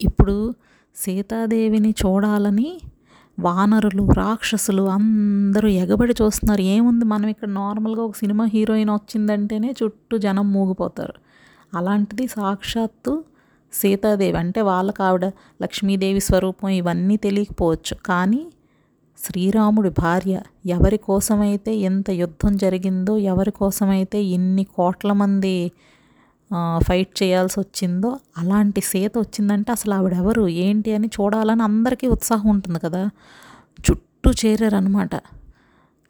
ఇప్పుడు 0.00 0.54
సీతాదేవిని 0.96 1.94
చూడాలని 2.06 2.80
వానరులు 3.40 4.08
రాక్షసులు 4.12 4.82
అందరూ 4.82 5.68
ఎగబడి 5.68 6.14
చూస్తున్నారు. 6.22 6.60
ఏముంది? 6.60 7.04
మనం 7.04 7.28
ఇక్కడ 7.28 7.48
నార్మల్గా 7.48 8.02
ఒక 8.02 8.16
సినిమా 8.16 8.44
హీరోయిన్ 8.44 8.90
వచ్చిందంటేనే 8.90 9.74
చుట్టూ 9.82 10.18
జనం 10.18 10.52
మూగిపోతారు. 10.52 11.12
అలాంటిది 11.76 12.26
సాక్షాత్తు 12.26 13.24
సీతాదేవి 13.72 14.38
అంటే 14.38 14.60
వాళ్ళకు 14.60 15.02
ఆవిడ 15.02 15.24
లక్ష్మీదేవి 15.62 16.20
స్వరూపం 16.20 16.68
ఇవన్నీ 16.68 17.16
తెలియకపోవచ్చు. 17.16 17.96
కానీ 18.06 18.46
శ్రీరాముడి 19.22 19.90
భార్య 19.98 20.36
ఎవరి 20.66 20.98
కోసమైతే 20.98 21.72
ఎంత 21.88 22.10
యుద్ధం 22.10 22.52
జరిగిందో 22.56 23.18
ఎవరి 23.32 23.50
కోసమైతే 23.50 24.18
ఇన్ని 24.36 24.64
కోట్ల 24.76 25.10
మంది 25.12 25.56
ఫైట్ 26.88 27.12
చేయాల్సి 27.22 27.56
వచ్చిందో 27.60 28.10
అలాంటి 28.38 28.80
సీత 28.80 29.12
వచ్చిందంటే 29.18 29.70
అసలు 29.72 29.94
ఆవిడెవరు? 29.94 30.48
ఏంటి 30.64 30.90
అని 30.92 31.08
చూడాలని 31.16 31.62
అందరికీ 31.62 32.06
ఉత్సాహం 32.06 32.48
ఉంటుంది 32.50 32.78
కదా? 32.78 33.02
చుట్టూ 33.78 34.30
చేరారనమాట 34.42 35.14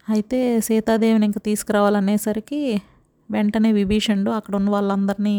అయితే 0.07 0.61
సీతాదేవిని 0.61 1.26
ఇంకా 1.26 1.40
తీసుకురావాలనేసరికి 1.45 2.61
వెంటనే 3.31 3.73
విభీషణుడు 3.73 4.31
అక్కడ 4.31 4.54
ఉన్న 4.57 4.71
వాళ్ళందరినీ 4.71 5.37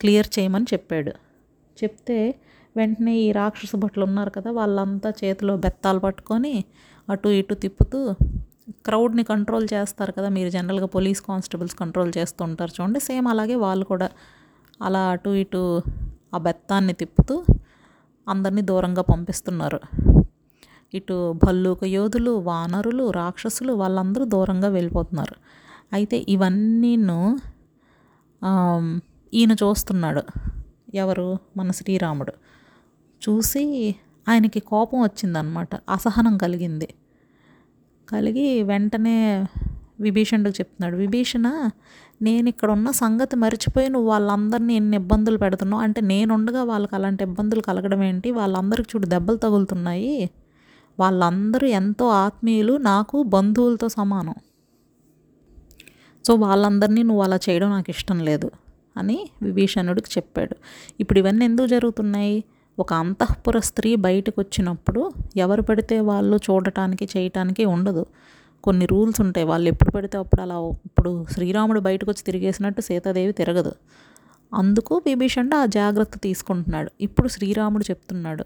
క్లియర్ 0.00 0.28
చేయమని 0.38 0.66
చెప్పాడు. 0.72 1.12
చెప్తే 1.76 2.18
వెంటనే 2.76 3.14
ఈ 3.16 3.32
రాక్షస 3.32 3.72
భట్లు 3.76 4.04
ఉన్నారు 4.04 4.30
కదా 4.30 4.50
వాళ్ళంతా 4.50 5.10
చేతిలో 5.20 5.56
బెత్తాలు 5.56 5.98
పట్టుకొని 5.98 6.54
అటు 7.10 7.28
ఇటు 7.28 7.54
తిప్పుతూ 7.54 8.14
క్రౌడ్ని 8.86 9.24
కంట్రోల్ 9.24 9.68
చేస్తారు 9.74 10.12
కదా. 10.12 10.28
మీరు 10.28 10.50
జనరల్గా 10.50 10.86
పోలీస్ 10.86 11.20
కానిస్టేబుల్స్ 11.20 11.74
కంట్రోల్ 11.74 12.12
చేస్తూ 12.18 12.44
ఉంటారు 12.44 12.72
చూడండి. 12.80 13.00
సేమ్ 13.00 13.28
అలాగే 13.28 13.54
వాళ్ళు 13.54 13.84
కూడా 13.84 14.10
అలా 14.82 15.02
అటు 15.08 15.30
ఇటు 15.30 15.62
ఆ 16.34 16.38
బెత్తాన్ని 16.38 16.92
తిప్పుతూ 16.92 17.44
అందరినీ 18.28 18.62
దూరంగా 18.62 19.02
పంపిస్తున్నారు. 19.02 19.80
ఇటు 20.94 21.16
భల్లూక 21.44 21.84
యోధులు 21.84 22.30
వానరులు 22.30 23.10
రాక్షసులు 23.10 23.72
వాళ్ళందరూ 23.72 24.24
దూరంగా 24.24 24.68
వెళ్ళిపోతున్నారు. 24.68 25.36
అయితే 25.92 26.16
ఇవన్నీను 26.28 27.18
ఈయన 29.34 29.52
చూస్తున్నాడు. 29.52 30.22
ఎవరు? 30.94 31.28
మన 31.56 31.70
శ్రీరాముడు. 31.70 32.32
చూసి 33.22 33.64
ఆయనకి 34.28 34.60
కోపం 34.60 35.02
వచ్చిందనమాట 35.02 35.68
అసహనం 35.90 36.38
కలిగింది. 36.38 36.88
కలిగి 38.08 38.62
వెంటనే 38.62 39.46
విభీషణుడికి 40.00 40.56
చెప్తున్నాడు 40.60 40.96
విభీషణ 40.96 41.70
నేను 42.22 42.48
ఇక్కడ 42.48 42.70
ఉన్న 42.70 42.90
సంగతి 42.90 43.36
మర్చిపోయి 43.36 43.88
నువ్వు 43.88 44.08
వాళ్ళందరినీ 44.08 44.74
ఎన్ని 44.74 44.96
ఇబ్బందులు 44.96 45.38
పెడుతున్నావు? 45.38 45.82
అంటే 45.82 46.00
నేనుండగా 46.00 46.62
వాళ్ళకి 46.62 46.94
అలాంటి 46.94 47.24
ఇబ్బందులు 47.24 47.60
కలగడం 47.60 48.02
ఏంటి? 48.02 48.30
వాళ్ళందరికి 48.30 48.88
చూడు 48.96 49.06
దెబ్బలు 49.06 49.36
తగులుతున్నాయి. 49.36 50.30
వాళ్ళందరూ 51.00 51.66
ఎంతో 51.68 52.08
ఆత్మీయులు 52.08 52.76
నాకు 52.76 53.22
బంధువులతో 53.22 53.88
సమానం. 53.88 54.34
సో 56.24 56.34
వాళ్ళందరినీ 56.34 57.02
నువ్వు 57.02 57.22
అలా 57.22 57.36
చేయడం 57.36 57.70
నాకు 57.70 57.90
ఇష్టం 57.90 58.18
లేదు 58.20 58.50
అని 58.96 59.28
విభీషణుడికి 59.42 60.10
చెప్పాడు. 60.18 60.56
ఇప్పుడు 61.00 61.18
ఇవన్నీ 61.18 61.44
ఎందుకు 61.44 61.66
జరుగుతున్నాయి? 61.66 62.44
ఒక 62.78 62.92
అంతఃపుర 62.92 63.58
స్త్రీ 63.58 63.96
బయటకు 63.96 64.40
వచ్చినప్పుడు 64.40 65.12
ఎవరు 65.36 65.62
పడితే 65.62 66.00
వాళ్ళు 66.00 66.36
చూడటానికి 66.36 67.08
చేయటానికి 67.16 67.64
ఉండదు. 67.64 68.06
కొన్ని 68.64 68.86
రూల్స్ 68.86 69.20
ఉంటాయి. 69.20 69.46
వాళ్ళు 69.46 69.68
ఎప్పుడు 69.68 69.90
పడితే 69.90 70.18
అప్పుడు 70.18 70.42
అలా 70.42 70.58
ఇప్పుడు 70.86 71.26
శ్రీరాముడు 71.30 71.80
బయటకు 71.80 72.10
వచ్చి 72.10 72.22
తిరిగేసినట్టు 72.24 72.80
సీతాదేవి 72.80 73.32
తిరగదు. 73.32 73.72
అందుకు 74.54 75.02
విభీషణుడు 75.06 75.56
ఆ 75.56 75.66
జాగ్రత్త 75.66 76.18
తీసుకుంటున్నాడు. 76.18 76.90
ఇప్పుడు 77.00 77.28
శ్రీరాముడు 77.28 77.84
చెప్తున్నాడు 77.84 78.44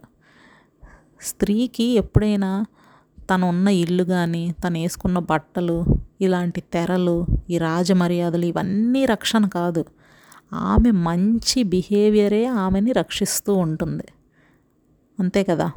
స్త్రీకి 1.20 1.84
ఎప్పుడైనా 1.84 2.64
తను 3.30 3.48
ఉన్న 3.48 3.68
ఇల్లు 3.68 4.04
కానీ 4.04 4.54
తను 4.64 4.78
వేసుకున్న 4.78 5.18
బట్టలు 5.18 5.84
ఇలాంటి 6.20 6.60
తెరలు 6.60 7.26
ఈ 7.50 7.58
రాజమర్యాదలు 7.58 8.44
ఇవన్నీ 8.44 9.04
రక్షణ 9.06 9.46
కాదు. 9.46 9.84
ఆమె 10.52 10.90
మంచి 10.90 11.62
బిహేవియరే 11.62 12.46
ఆమెని 12.46 12.92
రక్షిస్తూ 12.92 13.54
ఉంటుంది. 13.54 14.04
అంతే 15.20 15.42
కదా. 15.44 15.68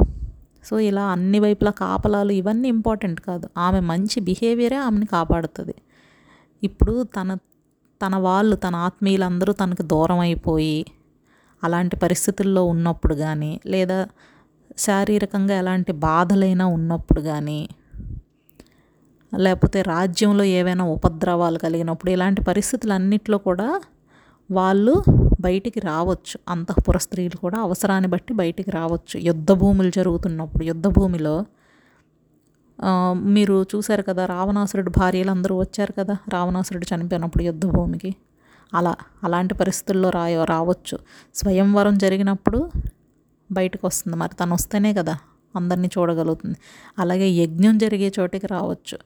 సో 0.63 0.75
ఇలా 0.79 1.03
అన్ని 1.05 1.39
వైపులా 1.39 1.71
కాపలాలు 1.71 2.31
ఇవన్నీ 2.31 2.67
ఇంపార్టెంట్ 2.67 3.19
కాదు. 3.21 3.45
ఆమె 3.57 3.79
మంచి 3.91 4.17
బిహేవియరే 4.21 4.77
ఆమెని 4.77 5.05
కాపాడుతుంది. 5.05 5.75
ఇప్పుడు 6.63 6.93
తన 7.17 7.37
తన 8.01 8.15
వాళ్ళు 8.17 8.55
తన 8.55 8.75
ఆత్మీయులందరూ 8.75 9.51
తనకు 9.53 9.83
దూరం 9.83 10.19
అయిపోయి 10.19 10.77
అలాంటి 11.63 11.95
పరిస్థితుల్లో 11.95 12.61
ఉన్నప్పుడు 12.63 13.15
కానీ 13.15 13.51
లేదా 13.65 13.99
శారీరకంగా 14.77 15.55
ఎలాంటి 15.57 15.91
బాధలైనా 15.91 16.65
ఉన్నప్పుడు 16.67 17.21
కానీ 17.21 17.59
లేకపోతే 19.31 19.79
రాజ్యంలో 19.81 20.43
ఏవైనా 20.57 20.85
ఉపద్రవాలు 20.85 21.57
కలిగినప్పుడు 21.57 22.09
ఇలాంటి 22.11 22.41
పరిస్థితులన్నిట్లో 22.43 23.37
కూడా 23.37 23.67
వాళ్ళు 24.51 25.03
బయటికి 25.41 25.79
రావచ్చు. 25.79 26.39
అంతఃపుర 26.49 26.97
స్త్రీలు 26.97 27.37
కూడా 27.37 27.59
అవసరాన్ని 27.59 28.09
బట్టి 28.09 28.33
బయటికి 28.33 28.71
రావచ్చు. 28.71 29.19
యుద్ధ 29.19 29.51
భూములు 29.51 29.89
జరుగుతున్నప్పుడు 29.89 30.63
యుద్ధ 30.63 30.87
భూమిలో 30.87 31.45
మీరు 33.13 33.65
చూశారు 33.75 34.01
కదా 34.01 34.25
రావణాసురుడు 34.25 34.89
భార్యలు 34.89 35.31
అందరూ 35.31 35.59
వచ్చారు 35.59 35.93
కదా 35.99 36.17
రావణాసురుడు 36.29 36.95
చనిపోయినప్పుడు 36.95 37.43
యుద్ధ 37.43 37.65
భూమికి. 37.65 38.15
అలా 38.73 38.95
అలాంటి 39.23 39.53
పరిస్థితుల్లో 39.53 40.09
రా 40.09 40.43
రావచ్చు. 40.43 40.99
స్వయంవరం 41.35 41.97
జరిగినప్పుడు 41.97 42.69
బయటకు 43.51 43.87
వస్తుంది. 43.87 44.17
మరి 44.17 44.35
తను 44.35 44.53
వస్తేనే 44.53 44.93
కదా 44.93 45.17
అందరినీ 45.55 45.89
చూడగలుగుతుంది. 45.97 46.57
అలాగే 46.99 47.27
యజ్ఞం 47.29 47.77
జరిగే 47.77 48.13
చోటికి 48.19 48.47
రావచ్చు. 48.47 48.97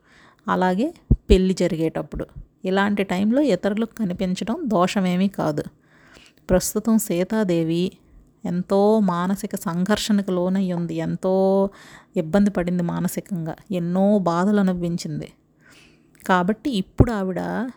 అలాగే 0.48 0.94
పెళ్ళి 1.14 1.54
జరిగేటప్పుడు. 1.54 2.26
ఇలాంటి 2.66 3.04
టైంలో 3.04 3.42
ఇతరులకు 3.42 3.96
కనిపించడం 3.96 4.56
దోషమేమీ 4.64 5.28
కాదు. 5.28 5.64
ప్రస్తుతం 6.50 6.98
సీతాదేవి 6.98 7.92
ఎంతో 8.46 9.00
మానసిక 9.00 9.56
సంఘర్షణకు 9.56 10.32
లోనై 10.32 10.72
ఉంది 10.72 10.96
ఎంతో 10.96 11.70
ఇబ్బంది 12.18 12.50
పడింది 12.50 12.84
మానసికంగా. 12.84 13.56
ఎన్నో 13.72 14.20
బాధలు 14.20 14.60
అనుభవించింది. 14.60 15.34
కాబట్టి 16.28 16.70
ఇప్పుడు 16.70 17.12
ఆవిడ 17.12 17.70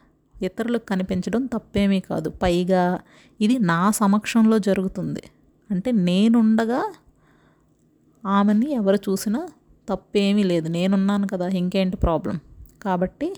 ఇతరులకు 0.43 0.87
కనిపించడం 0.87 1.47
తప్పేమీ 1.47 2.00
కాదు. 2.00 2.31
పైగా 2.31 2.99
ఇది 3.41 3.59
నా 3.59 3.91
సమక్షంలో 3.91 4.59
జరుగుతుంది. 4.59 5.23
అంటే 5.71 5.93
నేనుండగా 5.93 6.93
ఆమెని 8.27 8.73
ఎవరు 8.73 8.97
చూసినా 8.97 9.49
తప్పేమీ 9.89 10.43
లేదు. 10.43 10.69
నేనున్నాను 10.69 11.29
కదా 11.29 11.49
ఇంకేంటి 11.49 11.97
ప్రాబ్లం? 11.97 12.41
కాబట్టి 12.83 13.37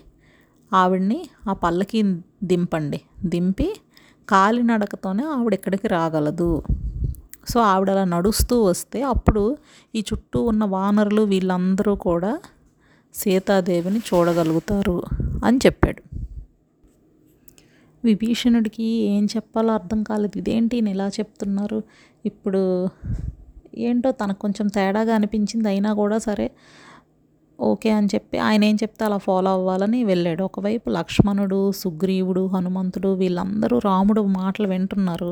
ఆవిడ్ని 0.73 1.29
ఆ 1.49 1.53
పల్లకి 1.53 2.03
దింపండి. 2.43 3.01
దింపి 3.25 3.67
కాలినడకతోనే 4.29 5.23
ఆవిడ 5.23 5.53
ఇక్కడికి 5.53 5.87
రాగలదు. 5.87 6.63
సో 7.49 7.59
ఆవిడ 7.59 7.89
అలా 7.89 8.03
నడుస్తూ 8.03 8.63
వస్తే 8.63 9.01
అప్పుడు 9.01 9.57
ఈ 9.95 9.99
చుట్టూ 9.99 10.41
ఉన్న 10.41 10.63
వానరులు 10.63 11.21
వీళ్ళందరూ 11.21 11.95
కూడా 11.95 12.39
సీతాదేవిని 13.13 13.99
చూడగలుగుతారు 13.99 15.01
అని 15.45 15.57
చెప్పాడు. 15.57 16.01
విభీషణుడికి 18.05 18.83
ఏం 18.83 19.25
చెప్పాలో 19.25 19.73
అర్థం 19.73 20.03
కాలేదు. 20.03 20.37
ఇదేంటి 20.37 20.75
ఈయన 20.77 20.87
ఇలా 20.87 21.07
చెప్తున్నారు? 21.07 21.83
ఇప్పుడు 22.25 22.87
ఏంటో 23.75 24.11
తనకు 24.11 24.39
కొంచెం 24.39 24.67
తేడాగా 24.67 25.15
అనిపించింది. 25.15 25.67
అయినా 25.69 25.93
కూడా 25.93 26.17
సరే 26.17 26.51
ఓకే 27.63 27.89
అని 27.89 28.07
చెప్పి 28.15 28.37
ఆయన 28.37 28.63
ఏం 28.63 28.75
చెప్తే 28.75 29.05
అలా 29.05 29.17
ఫాలో 29.17 29.51
అవ్వాలని 29.51 29.99
వెళ్ళాడు. 30.03 30.43
ఒకవైపు 30.43 30.87
లక్ష్మణుడు 30.89 31.59
సుగ్రీవుడు 31.71 32.43
హనుమంతుడు 32.47 33.09
వీళ్ళందరూ 33.13 33.77
రాముడు 33.85 34.21
మాటలు 34.21 34.67
వింటున్నారు. 34.67 35.29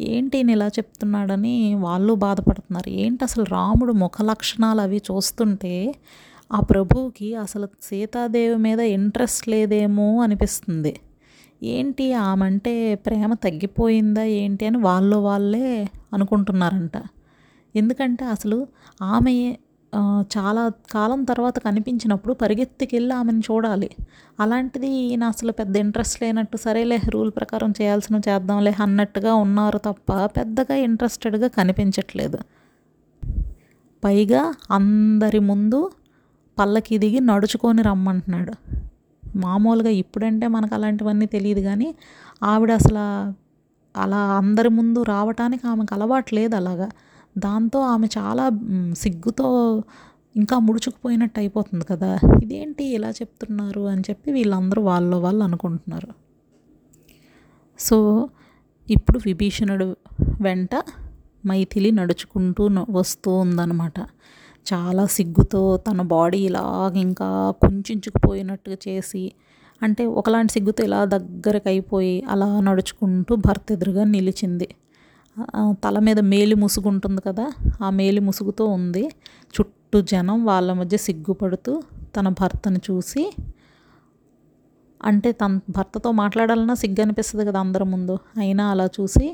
ఏంటి 0.00 0.38
ఈయన 0.38 0.50
ఇలా 0.50 0.68
చెప్తున్నాడని 0.68 1.56
వాళ్ళు 1.86 2.14
బాధపడుతున్నారు. 2.14 2.90
ఏంటి 3.04 3.24
అసలు 3.24 3.44
రాముడు 3.52 3.92
ముఖ 3.92 4.22
లక్షణాలు 4.22 4.80
అవి 4.80 5.00
చూస్తుంటే 5.10 5.74
ఆ 6.50 6.60
ప్రభువుకి 6.60 7.28
అసలు 7.36 7.68
సీతాదేవి 7.82 8.56
మీద 8.56 8.80
ఇంట్రెస్ట్ 8.98 9.48
లేదేమో 9.48 10.06
అనిపిస్తుంది. 10.22 10.94
ఏంటి 11.62 12.06
ఆమె 12.12 12.44
అంటే 12.46 12.94
ప్రేమ 13.06 13.32
తగ్గిపోయిందా 13.34 14.24
ఏంటి 14.40 14.64
అని 14.66 14.78
వాళ్ళు 14.78 15.16
వాళ్ళే 15.16 15.68
అనుకుంటున్నారంట. 16.12 16.96
ఎందుకంటే 17.74 18.24
అసలు 18.24 18.58
ఆమె 19.02 19.34
చాలా 20.36 20.68
కాలం 20.92 21.24
తర్వాత 21.24 21.58
కనిపించినప్పుడు 21.58 22.34
పరిగెత్తికెళ్ళి 22.34 23.14
ఆమెను 23.14 23.38
చూడాలి. 23.38 23.90
అలాంటిది 24.40 24.88
ఈయన 24.88 25.24
అసలు 25.24 25.52
పెద్ద 25.52 25.76
ఇంట్రెస్ట్ 25.76 26.22
లేనట్టు 26.22 26.56
సరేలే 26.56 27.00
రూల్ 27.08 27.30
ప్రకారం 27.30 27.70
చేయాల్సిన 27.82 28.16
చేద్దాంలే 28.28 28.74
అన్నట్టుగా 28.82 29.34
ఉన్నారు 29.34 29.78
తప్ప 29.78 30.12
పెద్దగా 30.36 30.74
ఇంట్రెస్టెడ్గా 30.74 31.48
కనిపించట్లేదు. 31.48 32.38
పైగా 34.04 34.42
అందరి 34.70 35.38
ముందు 35.50 35.80
పల్లకి 36.58 36.98
దిగి 36.98 37.20
నడుచుకొని 37.20 37.82
రమ్మంటున్నాడు. 37.82 38.54
మామూలుగా 39.36 39.90
ఇప్పుడంటే 39.90 40.46
మనకు 40.46 40.74
అలాంటివన్నీ 40.74 41.26
తెలియదు 41.26 41.60
కానీ 41.60 41.88
ఆవిడ 42.42 42.72
అసలు 42.72 43.04
అలా 43.94 44.16
అందరి 44.16 44.68
ముందు 44.68 45.02
రావటానికి 45.02 45.66
ఆమెకు 45.66 45.94
అలవాటు 45.94 46.34
లేదు 46.34 46.54
అలాగా. 46.56 46.88
దాంతో 47.38 47.80
ఆమె 47.80 48.08
చాలా 48.18 48.50
సిగ్గుతో 48.92 49.82
ఇంకా 50.36 50.58
ముడుచుకుపోయినట్టు 50.58 51.40
అయిపోతుంది 51.40 51.84
కదా. 51.84 52.18
ఇదేంటి 52.42 52.84
ఇలా 52.84 53.10
చెప్తున్నారు 53.10 53.80
అని 53.80 54.00
చెప్పి 54.00 54.32
వీళ్ళందరూ 54.32 54.82
వాళ్ళ 54.82 55.14
వాళ్ళు 55.14 55.44
అనుకుంటున్నారు. 55.44 56.14
సో 57.78 58.28
ఇప్పుడు 58.90 59.20
విభీషణుడు 59.26 59.96
వెంట 60.40 60.70
మైథిలి 61.46 61.90
నడుచుకుంటూ 61.90 62.70
వస్తూ 62.90 63.32
ఉందన్నమాట. 63.32 64.00
చాలా 64.72 65.06
సిగ్గుతో 65.06 65.76
తన 65.76 66.02
బాడీ 66.02 66.38
ఇలాగ 66.38 66.96
ఇంకా 66.96 67.54
కుంచుకుపోయినట్టుగా 67.62 68.76
చేసి 68.88 69.32
అంటే 69.82 70.06
ఒకలాంటి 70.06 70.52
సిగ్గుతో 70.52 70.84
ఇలా 70.84 71.04
దగ్గరకు 71.04 71.68
అయిపోయి 71.68 72.24
అలా 72.28 72.60
నడుచుకుంటూ 72.60 73.36
భర్త 73.36 73.72
ఎదురుగా 73.72 74.04
నిలిచింది. 74.04 74.68
తల 75.84 75.98
మీద 75.98 76.20
మేలి 76.20 76.54
ముసుగు 76.54 76.88
ఉంటుంది 76.88 77.20
కదా 77.28 77.46
ఆ 77.82 77.90
మేలి 77.90 78.20
ముసుగుతో 78.20 78.64
ఉంది. 78.66 79.04
చుట్టూ 79.54 80.00
జనం 80.02 80.44
వాళ్ళ 80.44 80.72
మధ్య 80.72 80.96
సిగ్గుపడుతూ 80.96 81.82
తన 82.16 82.28
భర్తను 82.28 82.80
చూసి 82.90 83.24
అంటే 85.00 85.32
తన 85.32 85.60
భర్తతో 85.70 86.12
మాట్లాడాలన్నా 86.12 86.74
సిగ్గు 86.74 87.02
అనిపిస్తుంది 87.02 87.44
కదా 87.44 87.60
అందరి 87.60 87.84
ముందు. 87.84 88.18
అయినా 88.38 88.64
అలా 88.70 88.86
చూసి 89.00 89.26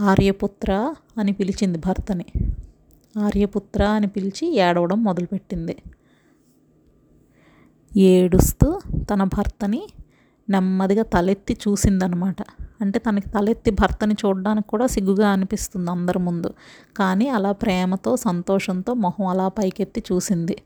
ఆర్యపుత్ర 0.00 0.94
అని 1.18 1.32
పిలిచింది 1.32 1.78
భర్తని. 1.78 2.26
ఆర్యపుత్ర 3.18 3.82
అని 3.84 4.06
పిలిచి 4.06 4.44
ఏడవడం 4.58 5.04
మొదలుపెట్టింది. 5.04 5.76
ఏడుస్తూ 7.96 8.80
తన 9.10 9.24
భర్తని 9.24 9.82
నెమ్మదిగా 10.48 11.02
తలెత్తి 11.02 11.54
చూసిందనమాట. 11.68 12.40
అంటే 12.80 12.98
తనకి 12.98 13.28
తలెత్తి 13.28 13.70
భర్తని 13.70 14.14
చూడడానికి 14.14 14.68
కూడా 14.68 14.86
సిగ్గుగా 14.86 15.28
అనిపిస్తుంది 15.28 15.90
అందరి 15.90 16.18
ముందు. 16.18 16.50
కానీ 16.96 17.28
అలా 17.28 17.52
ప్రేమతో 17.52 18.16
సంతోషంతో 18.16 18.94
మొహం 18.94 19.26
అలా 19.26 19.48
పైకెత్తి 19.48 20.04
చూసింది. 20.12 20.56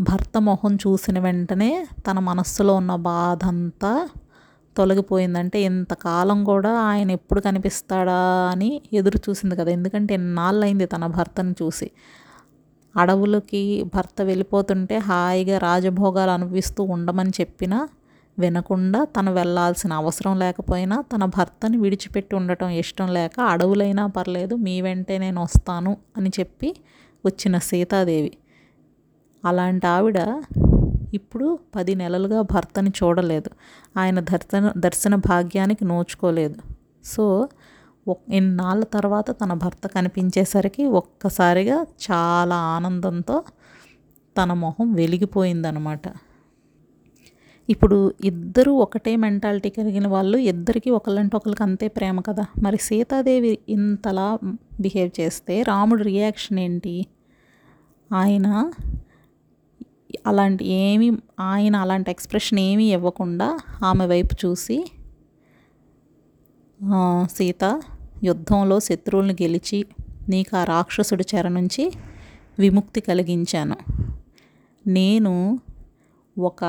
భర్త 0.00 0.38
మొహం 0.38 0.74
చూసిన 0.74 1.18
వెంటనే 1.18 1.86
తన 2.10 2.18
మనస్సులో 2.18 2.74
ఉన్న 2.74 2.94
బాధ 2.94 3.46
అంతా 3.46 4.08
తొలగిపోయిందంటే 4.76 5.62
ఇంతకాలం 5.62 6.44
కూడా 6.44 6.72
ఆయన 6.80 7.10
ఎప్పుడు 7.10 7.40
కనిపిస్తాడా 7.40 8.50
అని 8.52 8.82
ఎదురు 8.92 9.18
చూసింది 9.28 9.56
కదా. 9.56 9.70
ఎందుకంటే 9.70 10.14
ఎన్నాళ్ళైంది 10.14 10.86
తన 10.86 11.06
భర్తను 11.06 11.54
చూసి. 11.62 11.90
అడవులకి 12.96 13.84
భర్త 13.94 14.22
వెళ్ళిపోతుంటే 14.22 14.96
హాయిగా 14.98 15.58
రాజభోగాలు 15.58 16.30
అనుభవిస్తూ 16.30 16.82
ఉండమని 16.84 17.30
చెప్పినా 17.30 17.88
వినకుండా 18.38 19.04
తను 19.04 19.34
వెళ్ళాల్సిన 19.34 19.92
అవసరం 19.92 20.38
లేకపోయినా 20.38 21.04
తన 21.14 21.24
భర్తని 21.24 21.76
విడిచిపెట్టి 21.76 22.36
ఉండటం 22.36 22.68
ఇష్టం 22.68 23.08
లేక 23.08 23.40
అడవులైనా 23.40 24.06
పర్లేదు 24.06 24.54
మీ 24.54 24.80
వెంటే 24.80 25.18
నేను 25.18 25.42
వస్తాను 25.42 25.96
అని 26.16 26.30
చెప్పి 26.40 26.76
వచ్చిన 27.26 27.58
సీతాదేవి. 27.58 28.36
అలాంటి 29.44 29.86
ఆవిడ 29.86 30.42
ఇప్పుడు 31.14 31.58
పది 31.76 31.94
నెలలుగా 31.94 32.42
భర్తని 32.42 32.90
చూడలేదు. 32.90 33.50
ఆయన 33.98 34.20
దర్శన 34.20 34.72
దర్శన 34.76 35.14
భాగ్యానికి 35.14 35.84
నోచుకోలేదు. 35.84 36.54
సో 37.04 37.48
ఒక్- 38.08 38.32
ఇన్నాళ్ళ 38.32 38.84
తర్వాత 38.84 39.30
తన 39.30 39.52
భర్త 39.52 39.86
కనిపించేసరికి 39.86 40.84
ఒక్కసారిగా 40.84 41.82
చాలా 41.82 42.56
ఆనందంతో 42.56 43.44
తన 44.42 44.52
మొహం 44.52 44.92
వెలిగిపోయిందనమాట. 44.92 46.08
ఇప్పుడు 47.68 48.14
ఇద్దరు 48.24 48.70
ఒకటే 48.70 49.16
మెంటాలిటీ 49.16 49.70
కలిగిన 49.70 50.06
వాళ్ళు 50.06 50.38
ఇద్దరికి 50.38 50.90
ఒకళ్ళంటే 50.90 51.36
ఒకరికి 51.36 51.62
అంతే 51.62 51.88
ప్రేమ 51.88 52.20
కదా. 52.20 52.44
మరి 52.62 52.78
సీతాదేవి 52.78 53.58
ఇంతలా 53.68 54.38
బిహేవ్ 54.80 55.10
చేస్తే 55.20 55.62
రాముడు 55.62 56.02
రియాక్షన్ 56.02 56.58
ఏంటి? 56.58 57.06
ఆయన 58.10 58.46
అలాంటి 60.26 60.64
ఏమీ 60.64 61.08
ఆయన 61.40 61.76
అలాంటి 61.76 62.10
ఎక్స్ప్రెషన్ 62.10 62.58
ఏమీ 62.58 62.92
ఇవ్వకుండా 62.92 63.58
ఆమె 63.82 64.06
వైపు 64.06 64.46
చూసి 64.46 64.84
సీత 67.24 67.64
యుద్ధంలో 68.24 68.80
శత్రువులను 68.80 69.32
గెలిచి 69.32 69.78
నీకు 70.28 70.56
ఆ 70.56 70.64
రాక్షసుడి 70.64 71.24
చెర 71.34 71.48
నుంచి 71.48 71.92
విముక్తి 72.58 73.00
కలిగించాను. 73.00 73.76
నేను 74.86 75.60
ఒక 76.38 76.62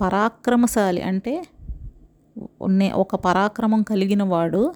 పరాక్రమశాలి 0.00 1.02
అంటే 1.02 1.46
నే 2.68 2.92
ఒక 2.92 3.14
పరాక్రమం 3.14 3.82
కలిగిన 3.82 4.22
వాడు 4.22 4.74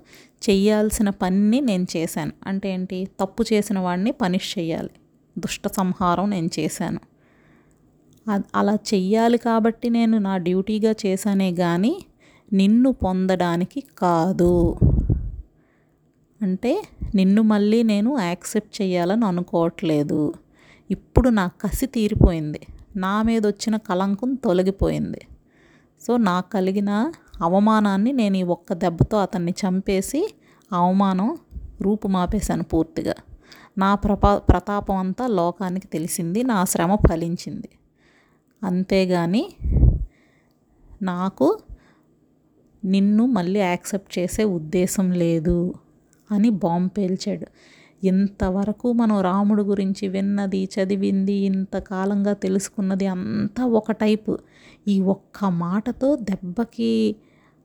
చెయ్యాల్సిన 0.50 1.10
పనిని 1.10 1.60
నేను 1.60 1.86
చేశాను. 1.96 2.32
అంటే 2.46 2.72
ఏంటి? 2.72 3.08
తప్పు 3.20 3.44
చేసిన 3.52 3.78
వాడిని 3.78 4.12
పనిష్ 4.12 4.58
చేయాలి. 4.58 4.90
దుష్ట 5.38 5.68
సంహారం 5.68 6.30
నేను 6.30 6.50
చేశాను. 6.58 7.00
అలా 8.54 8.74
చెయ్యాలి 8.74 9.38
కాబట్టి 9.38 9.90
నేను 9.90 10.18
నా 10.18 10.36
డ్యూటీగా 10.36 10.94
చేశానే 11.06 11.54
కానీ 11.54 12.04
నిన్ను 12.52 12.92
పొందడానికి 12.92 13.82
కాదు. 13.98 14.76
అంటే 16.42 16.82
నిన్ను 17.14 17.42
మళ్ళీ 17.42 17.82
నేను 17.82 18.18
యాక్సెప్ట్ 18.18 18.82
చేయాలని 18.82 19.24
అనుకోవట్లేదు. 19.24 20.34
ఇప్పుడు 20.90 21.28
నా 21.28 21.46
కసి 21.46 21.86
తీరిపోయింది. 21.86 22.60
నా 22.98 23.22
మీద 23.22 23.46
వచ్చిన 23.46 23.76
కలంకం 23.76 24.34
తొలగిపోయింది. 24.34 25.20
సో 26.06 26.16
నాకు 26.16 26.50
కలిగిన 26.50 27.12
అవమానాన్ని 27.42 28.12
నేను 28.12 28.36
ఈ 28.36 28.42
ఒక్క 28.42 28.72
దెబ్బతో 28.72 29.16
అతన్ని 29.18 29.54
చంపేసి 29.62 30.34
అవమానం 30.72 31.38
రూపుమాపేశాను 31.82 32.64
పూర్తిగా. 32.64 33.14
నా 33.78 33.94
ప్రపా 33.94 34.38
ప్రతాపం 34.38 34.96
అంతా 34.96 35.26
లోకానికి 35.26 35.86
తెలిసింది 35.86 36.42
నా 36.42 36.64
శ్రమ 36.64 36.94
ఫలించింది. 36.94 37.68
అంతేగాని 38.62 39.42
నాకు 41.02 41.58
నిన్ను 42.84 43.26
మళ్ళీ 43.26 43.60
యాక్సెప్ట్ 43.60 44.18
చేసే 44.18 44.44
ఉద్దేశం 44.44 45.12
లేదు 45.12 45.74
అని 46.30 46.50
బాంబు 46.50 46.90
పేల్చాడు. 46.98 47.46
ఇంతవరకు 48.04 48.92
మనం 48.92 49.20
రాముడు 49.20 49.62
గురించి 49.62 50.08
విన్నది 50.08 50.64
చదివింది 50.64 51.32
ఇంతకాలంగా 51.32 52.32
తెలుసుకున్నది 52.32 53.06
అంతా 53.06 53.64
ఒక 53.64 53.92
టైపు. 53.92 54.38
ఈ 54.88 55.00
ఒక్క 55.00 55.44
మాటతో 55.44 56.16
దెబ్బకి 56.16 57.16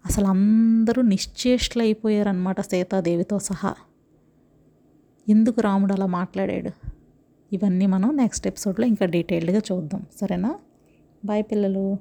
అసలు 0.05 0.25
అందరూ 0.25 1.01
నిశ్చేష్లైపోయారనమాట 1.01 2.61
సీతాదేవితో 2.61 3.39
సహా. 3.39 3.73
ఎందుకు 5.29 5.61
రాముడు 5.61 5.93
అలా 5.93 6.05
మాట్లాడాడు? 6.05 6.69
ఇవన్నీ 7.53 7.85
మనం 7.85 8.17
నెక్స్ట్ 8.17 8.47
ఎపిసోడ్లో 8.47 8.85
ఇంకా 8.85 9.05
డీటెయిల్డ్గా 9.05 9.61
చూద్దాం. 9.71 10.05
సరేనా? 10.21 10.55
బాయ్ 11.25 11.43
పిల్లలు. 11.43 11.97